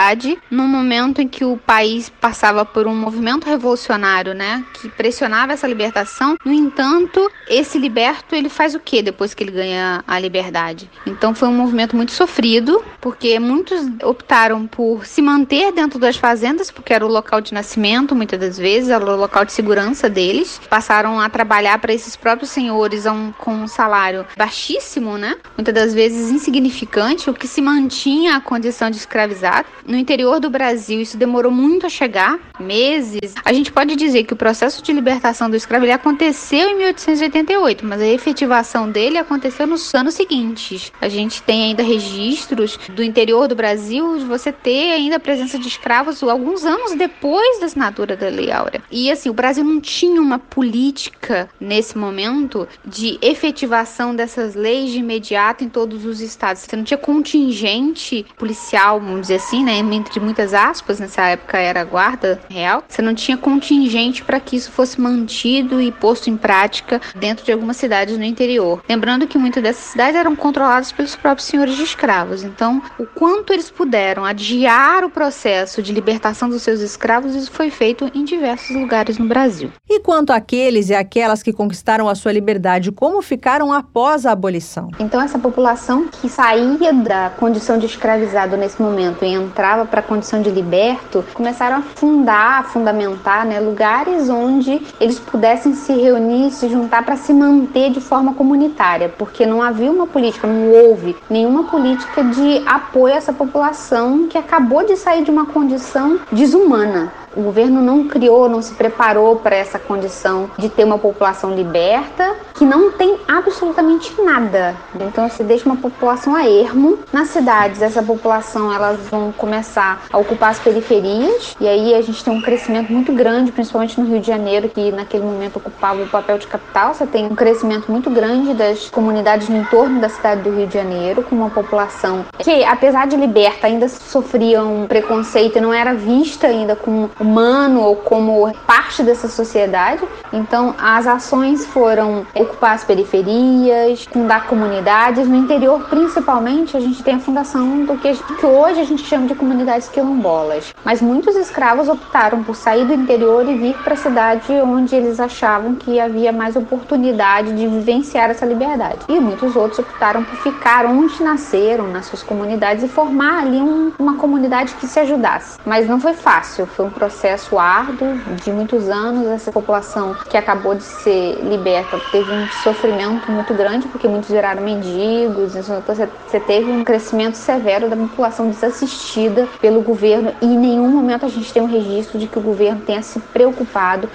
[0.50, 5.66] no momento em que o país passava por um movimento revolucionário, né, que pressionava essa
[5.66, 6.36] libertação.
[6.44, 10.88] No entanto, esse liberto ele faz o que depois que ele ganha a liberdade?
[11.06, 16.70] Então foi um movimento muito sofrido, porque muitos optaram por se manter dentro das fazendas,
[16.70, 20.60] porque era o local de nascimento, muitas das vezes, era o local de segurança deles.
[20.68, 25.36] Passaram a trabalhar para esses próprios senhores um, com um salário baixíssimo, né?
[25.56, 29.66] Muitas das vezes insignificante, o que se mantinha a condição de escravizado.
[29.88, 33.34] No interior do Brasil, isso demorou muito a chegar, meses.
[33.42, 37.86] A gente pode dizer que o processo de libertação do escravo ele aconteceu em 1888,
[37.86, 40.92] mas a efetivação dele aconteceu nos anos seguintes.
[41.00, 45.58] A gente tem ainda registros do interior do Brasil de você ter ainda a presença
[45.58, 48.82] de escravos alguns anos depois da assinatura da Lei Áurea.
[48.90, 54.98] E assim, o Brasil não tinha uma política nesse momento de efetivação dessas leis de
[54.98, 56.60] imediato em todos os estados.
[56.60, 61.80] Você não tinha contingente policial, vamos dizer assim, né, entre muitas aspas, nessa época era
[61.80, 62.82] a guarda real.
[62.88, 67.52] Você não tinha contingente para que isso fosse mantido e posto em prática dentro de
[67.52, 68.82] algumas cidades no interior.
[68.88, 72.42] Lembrando que muitas dessas cidades eram controladas pelos próprios senhores de escravos.
[72.42, 77.70] Então, o quanto eles puderam adiar o processo de libertação dos seus escravos, isso foi
[77.70, 79.70] feito em diversos lugares no Brasil.
[79.88, 84.90] E quanto àqueles e aquelas que conquistaram a sua liberdade, como ficaram após a abolição?
[84.98, 90.02] Então, essa população que saía da condição de escravizado nesse momento e entrar para a
[90.02, 96.50] condição de liberto, começaram a fundar, a fundamentar né, lugares onde eles pudessem se reunir,
[96.50, 101.16] se juntar para se manter de forma comunitária, porque não havia uma política, não houve
[101.28, 107.12] nenhuma política de apoio a essa população que acabou de sair de uma condição desumana.
[107.36, 112.34] O governo não criou, não se preparou para essa condição de ter uma população liberta
[112.54, 114.74] que não tem absolutamente nada.
[115.00, 116.98] Então se deixa uma população a ermo.
[117.12, 122.24] Nas cidades, essa população elas vão começar a ocupar as periferias e aí a gente
[122.24, 126.08] tem um crescimento muito grande, principalmente no Rio de Janeiro, que naquele momento ocupava o
[126.08, 126.94] papel de capital.
[126.94, 130.74] Você tem um crescimento muito grande das comunidades no entorno da cidade do Rio de
[130.74, 135.94] Janeiro, com uma população que, apesar de liberta, ainda sofria um preconceito e não era
[135.94, 140.02] vista ainda como humano ou como parte dessa sociedade.
[140.32, 145.28] Então, as ações foram ocupar as periferias, fundar comunidades.
[145.28, 149.26] No interior, principalmente, a gente tem a fundação do que, que hoje a gente chama
[149.26, 150.74] de comunidades quilombolas.
[150.84, 155.18] Mas muitos escravos optaram por sair do interior e vir para a cidade onde eles
[155.20, 159.00] achavam que havia mais oportunidade de vivenciar essa liberdade.
[159.08, 163.92] E muitos outros optaram por ficar onde nasceram, nas suas comunidades, e formar ali um,
[163.98, 165.58] uma comunidade que se ajudasse.
[165.64, 169.26] Mas não foi fácil, foi um processo processo árduo de muitos anos.
[169.28, 174.62] Essa população que acabou de ser liberta teve um sofrimento muito grande, porque muitos viraram
[174.62, 175.56] mendigos.
[175.56, 181.24] Então você teve um crescimento severo da população desassistida pelo governo e em nenhum momento
[181.24, 184.08] a gente tem um registro de que o governo tenha se preocupado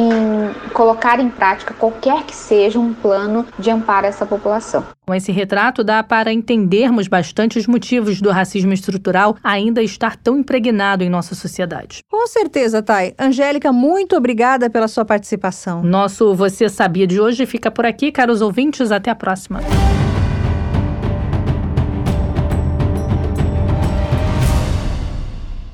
[0.00, 4.84] em colocar em prática qualquer que seja um plano de amparo a essa população.
[5.06, 10.38] Com esse retrato, dá para entendermos bastante os motivos do racismo estrutural ainda estar tão
[10.38, 12.04] impregnado em nossa sociedade.
[12.08, 13.14] Com certeza, Thay.
[13.18, 15.82] Angélica, muito obrigada pela sua participação.
[15.82, 18.92] Nosso Você Sabia de hoje fica por aqui, caros ouvintes.
[18.92, 19.60] Até a próxima.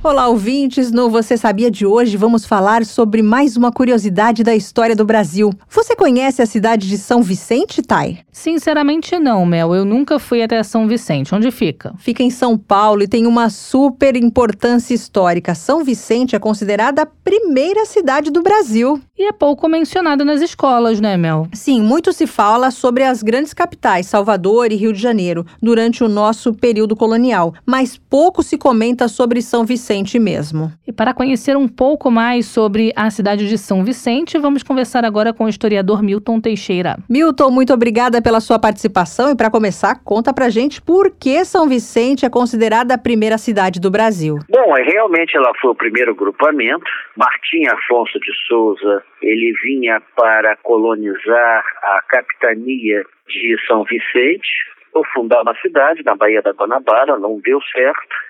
[0.06, 0.92] Olá, ouvintes!
[0.92, 5.50] No Você Sabia de hoje vamos falar sobre mais uma curiosidade da história do Brasil.
[5.68, 8.20] Você conhece a cidade de São Vicente, Thay?
[8.30, 9.74] Sinceramente não, Mel.
[9.74, 11.34] Eu nunca fui até São Vicente.
[11.34, 11.92] Onde fica?
[11.98, 15.56] Fica em São Paulo e tem uma super importância histórica.
[15.56, 19.00] São Vicente é considerada a primeira cidade do Brasil.
[19.18, 21.48] E é pouco mencionada nas escolas, né, Mel?
[21.52, 26.08] Sim, muito se fala sobre as grandes capitais, Salvador e Rio de Janeiro, durante o
[26.08, 30.70] nosso período colonial, mas pouco se comenta sobre São Vicente Vicente mesmo.
[30.86, 35.32] E para conhecer um pouco mais sobre a cidade de São Vicente, vamos conversar agora
[35.32, 36.96] com o historiador Milton Teixeira.
[37.08, 41.66] Milton, muito obrigada pela sua participação e para começar, conta pra gente por que São
[41.68, 44.38] Vicente é considerada a primeira cidade do Brasil.
[44.50, 46.84] Bom, é, realmente ela foi o primeiro grupamento.
[47.16, 54.48] Martim Afonso de Souza, ele vinha para colonizar a capitania de São Vicente,
[54.92, 58.25] ou fundar uma cidade na Baía da Guanabara, não deu certo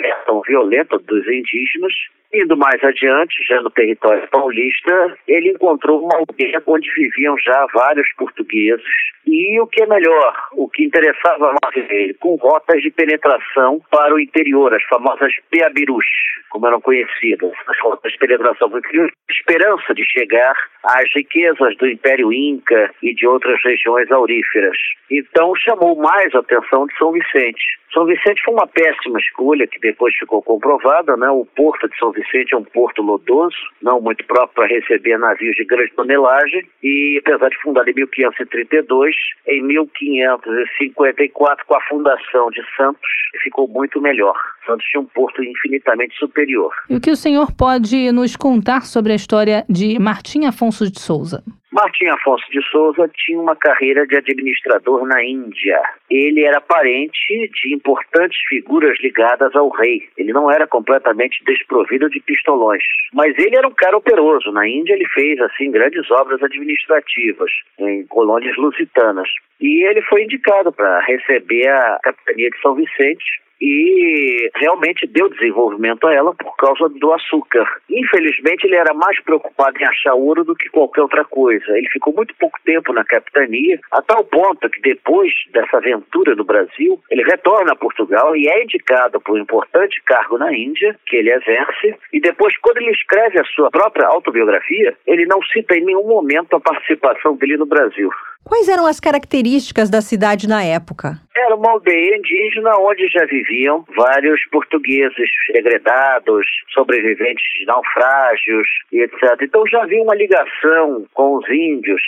[0.00, 1.92] reação violenta dos indígenas.
[2.32, 8.06] Indo mais adiante, já no território paulista, ele encontrou uma aldeia onde viviam já vários
[8.16, 8.86] portugueses.
[9.26, 14.14] E o que é melhor, o que interessava mais ele, com rotas de penetração para
[14.14, 16.06] o interior, as famosas peabirus,
[16.50, 17.52] como eram conhecidas.
[17.66, 20.54] As rotas de penetração para o esperança de chegar
[20.84, 24.76] às riquezas do Império Inca e de outras regiões auríferas.
[25.10, 27.64] Então chamou mais a atenção de São Vicente.
[27.92, 31.28] São Vicente foi uma péssima escolha, que depois ficou comprovada, né?
[31.28, 35.56] O porto de São Vicente é um porto lodoso, não muito próprio para receber navios
[35.56, 39.16] de grande tonelagem, e apesar de fundado em 1532,
[39.48, 43.10] em 1554, com a fundação de Santos,
[43.42, 44.36] ficou muito melhor.
[44.66, 46.72] Santos tinha um porto infinitamente superior.
[46.88, 51.00] E o que o senhor pode nos contar sobre a história de Martim Afonso de
[51.00, 51.42] Souza?
[51.72, 55.80] Martim Afonso de Souza tinha uma carreira de administrador na Índia.
[56.10, 60.08] Ele era parente de importantes figuras ligadas ao rei.
[60.18, 62.82] Ele não era completamente desprovido de pistolões.
[63.12, 64.50] Mas ele era um cara operoso.
[64.50, 69.28] Na Índia ele fez assim grandes obras administrativas em colônias lusitanas.
[69.60, 76.06] E ele foi indicado para receber a capitania de São Vicente e realmente deu desenvolvimento
[76.06, 77.66] a ela por causa do açúcar.
[77.90, 81.76] Infelizmente, ele era mais preocupado em achar ouro do que qualquer outra coisa.
[81.76, 86.44] Ele ficou muito pouco tempo na capitania, a tal ponto que depois dessa aventura no
[86.44, 91.16] Brasil, ele retorna a Portugal e é indicado por um importante cargo na Índia, que
[91.16, 95.84] ele exerce, e depois, quando ele escreve a sua própria autobiografia, ele não cita em
[95.84, 98.10] nenhum momento a participação dele no Brasil.
[98.44, 101.20] Quais eram as características da cidade na época?
[101.36, 109.36] Era uma aldeia indígena onde já viviam vários portugueses degredados, sobreviventes de naufrágios e etc.
[109.42, 112.00] Então já havia uma ligação com os índios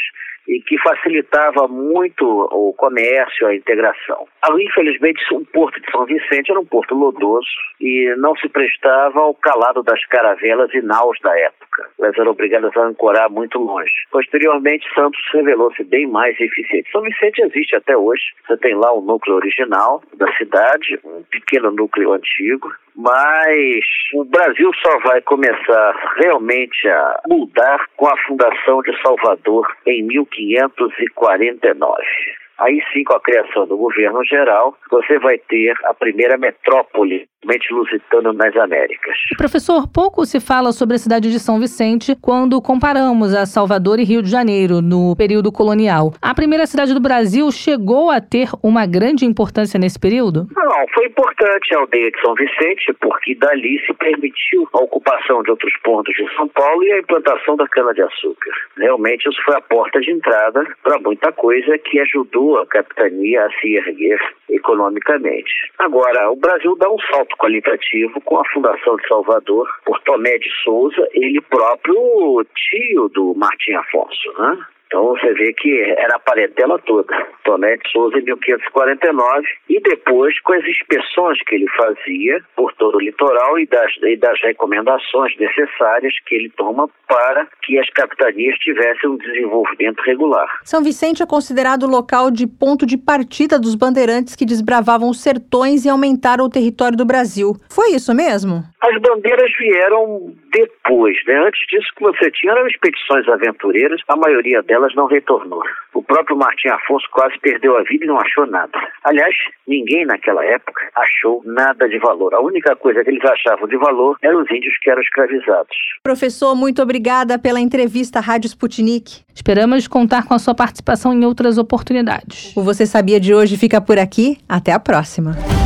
[0.48, 4.26] e que facilitava muito o comércio, a integração.
[4.58, 7.46] Infelizmente, o porto de São Vicente era um porto lodoso
[7.80, 11.88] e não se prestava ao calado das caravelas e naus da época.
[11.98, 13.92] Elas eram obrigadas a ancorar muito longe.
[14.10, 16.90] Posteriormente, Santos revelou-se bem mais eficiente.
[16.90, 18.22] São Vicente existe até hoje.
[18.46, 23.84] Você tem lá o núcleo original da cidade, um pequeno núcleo antigo, mas
[24.14, 32.41] o Brasil só vai começar realmente a mudar com a fundação de Salvador em 1549.
[32.58, 37.28] Aí sim, com a criação do governo geral, você vai ter a primeira metrópole
[37.70, 39.16] lusitano nas Américas.
[39.36, 44.04] Professor, pouco se fala sobre a cidade de São Vicente quando comparamos a Salvador e
[44.04, 46.12] Rio de Janeiro no período colonial.
[46.22, 50.46] A primeira cidade do Brasil chegou a ter uma grande importância nesse período?
[50.54, 55.50] Não, foi importante a aldeia de São Vicente, porque dali se permitiu a ocupação de
[55.50, 58.52] outros pontos de São Paulo e a implantação da cana-de-açúcar.
[58.76, 63.50] Realmente isso foi a porta de entrada para muita coisa que ajudou a capitania a
[63.60, 64.18] se erguer
[64.48, 65.52] economicamente.
[65.78, 70.50] Agora, o Brasil dá um salto qualitativo com a Fundação de Salvador por Tomé de
[70.62, 74.66] Souza, ele próprio tio do Martim Afonso, né?
[74.92, 77.16] Então você vê que era a parentela toda.
[77.44, 82.96] Tomé de Souza em 1549 e depois com as inspeções que ele fazia por todo
[82.96, 88.54] o litoral e das, e das recomendações necessárias que ele toma para que as capitanias
[88.58, 90.46] tivessem um desenvolvimento regular.
[90.62, 95.22] São Vicente é considerado o local de ponto de partida dos bandeirantes que desbravavam os
[95.22, 97.54] sertões e aumentaram o território do Brasil.
[97.70, 98.62] Foi isso mesmo?
[98.82, 101.38] As bandeiras vieram depois, né?
[101.46, 105.62] Antes disso que você tinha eram expedições aventureiras, a maioria delas não retornou.
[105.94, 108.72] O próprio Martim Afonso quase perdeu a vida e não achou nada.
[109.04, 109.32] Aliás,
[109.68, 112.34] ninguém naquela época achou nada de valor.
[112.34, 115.76] A única coisa que eles achavam de valor eram os índios que eram escravizados.
[116.02, 119.22] Professor, muito obrigada pela entrevista à Rádio Sputnik.
[119.32, 122.52] Esperamos contar com a sua participação em outras oportunidades.
[122.56, 124.38] O Você Sabia de hoje fica por aqui.
[124.48, 125.61] Até a próxima.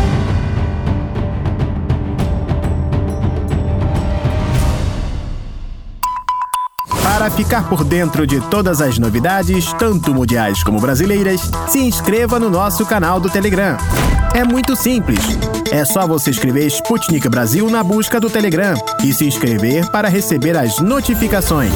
[7.26, 12.48] Para ficar por dentro de todas as novidades, tanto mundiais como brasileiras, se inscreva no
[12.48, 13.76] nosso canal do Telegram.
[14.32, 15.18] É muito simples.
[15.72, 20.56] É só você escrever Sputnik Brasil na busca do Telegram e se inscrever para receber
[20.56, 21.72] as notificações.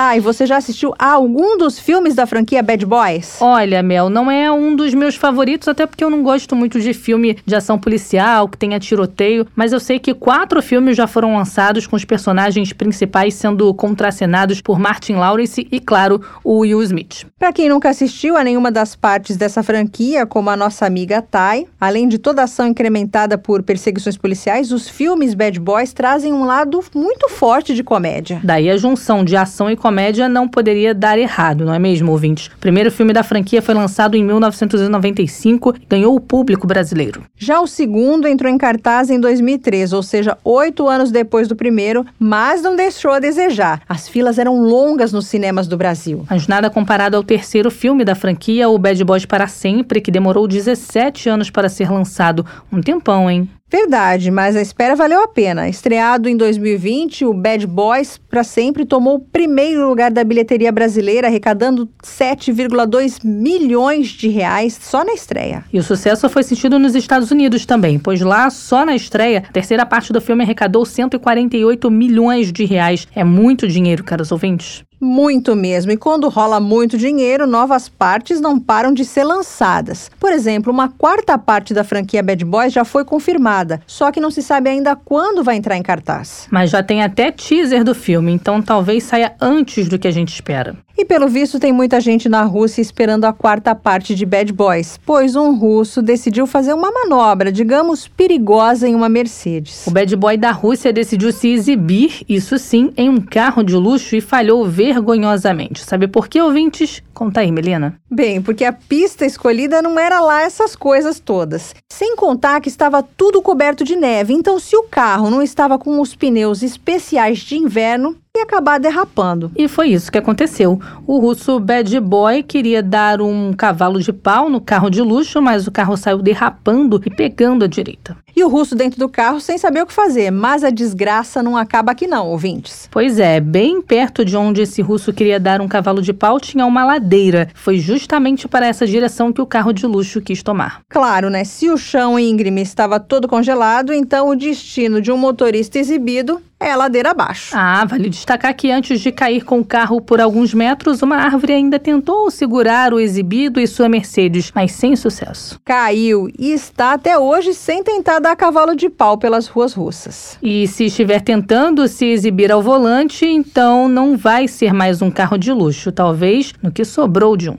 [0.00, 3.36] Tá, e você já assistiu a algum dos filmes da franquia Bad Boys?
[3.38, 6.94] Olha, Mel, não é um dos meus favoritos, até porque eu não gosto muito de
[6.94, 11.36] filme de ação policial, que tenha tiroteio, mas eu sei que quatro filmes já foram
[11.36, 17.26] lançados com os personagens principais sendo contracenados por Martin Lawrence e, claro, o Will Smith.
[17.38, 21.66] Para quem nunca assistiu a nenhuma das partes dessa franquia, como a nossa amiga Tai,
[21.78, 26.46] além de toda a ação incrementada por perseguições policiais, os filmes Bad Boys trazem um
[26.46, 28.40] lado muito forte de comédia.
[28.42, 29.89] Daí a junção de ação e comédia
[30.28, 32.46] não poderia dar errado, não é mesmo, ouvintes?
[32.46, 37.22] O primeiro filme da franquia foi lançado em 1995 e ganhou o público brasileiro.
[37.36, 42.04] Já o segundo entrou em cartaz em 2003, ou seja, oito anos depois do primeiro,
[42.18, 43.82] mas não deixou a desejar.
[43.88, 46.24] As filas eram longas nos cinemas do Brasil.
[46.28, 50.46] Mas nada comparado ao terceiro filme da franquia, o Bad Boys para Sempre, que demorou
[50.46, 52.44] 17 anos para ser lançado.
[52.72, 53.48] Um tempão, hein?
[53.70, 55.68] Verdade, mas a espera valeu a pena.
[55.68, 61.28] Estreado em 2020, o Bad Boys para sempre tomou o primeiro lugar da bilheteria brasileira,
[61.28, 65.64] arrecadando 7,2 milhões de reais só na estreia.
[65.72, 69.52] E o sucesso foi sentido nos Estados Unidos também, pois lá, só na estreia, a
[69.52, 73.06] terceira parte do filme arrecadou 148 milhões de reais.
[73.14, 74.82] É muito dinheiro, caros ouvintes.
[75.00, 75.90] Muito mesmo.
[75.90, 80.10] E quando rola muito dinheiro, novas partes não param de ser lançadas.
[80.20, 84.30] Por exemplo, uma quarta parte da franquia Bad Boys já foi confirmada, só que não
[84.30, 86.46] se sabe ainda quando vai entrar em cartaz.
[86.50, 90.34] Mas já tem até teaser do filme, então talvez saia antes do que a gente
[90.34, 90.76] espera.
[91.00, 95.00] E pelo visto tem muita gente na Rússia esperando a quarta parte de Bad Boys,
[95.06, 99.86] pois um russo decidiu fazer uma manobra, digamos, perigosa em uma Mercedes.
[99.86, 104.14] O Bad Boy da Rússia decidiu se exibir, isso sim, em um carro de luxo
[104.14, 105.82] e falhou vergonhosamente.
[105.82, 107.02] Sabe por que, ouvintes?
[107.14, 107.98] Conta aí, Melina.
[108.10, 111.74] Bem, porque a pista escolhida não era lá essas coisas todas.
[111.90, 115.98] Sem contar que estava tudo coberto de neve, então se o carro não estava com
[115.98, 119.50] os pneus especiais de inverno, acabar derrapando.
[119.56, 120.80] E foi isso que aconteceu.
[121.06, 125.66] O russo Bad Boy queria dar um cavalo de pau no carro de luxo, mas
[125.66, 128.16] o carro saiu derrapando e pegando a direita.
[128.34, 131.56] E o russo dentro do carro sem saber o que fazer, mas a desgraça não
[131.56, 132.88] acaba aqui não, ouvintes.
[132.90, 136.66] Pois é, bem perto de onde esse russo queria dar um cavalo de pau tinha
[136.66, 137.48] uma ladeira.
[137.54, 140.80] Foi justamente para essa direção que o carro de luxo quis tomar.
[140.88, 141.44] Claro, né?
[141.44, 146.72] Se o chão íngreme estava todo congelado, então o destino de um motorista exibido é
[146.72, 147.54] a ladeira abaixo.
[147.56, 151.54] Ah, vale destacar que antes de cair com o carro por alguns metros, uma árvore
[151.54, 155.58] ainda tentou segurar o exibido e sua Mercedes, mas sem sucesso.
[155.64, 160.38] Caiu e está até hoje sem tentar dar cavalo de pau pelas ruas russas.
[160.42, 165.38] E se estiver tentando se exibir ao volante, então não vai ser mais um carro
[165.38, 167.56] de luxo, talvez no que sobrou de um.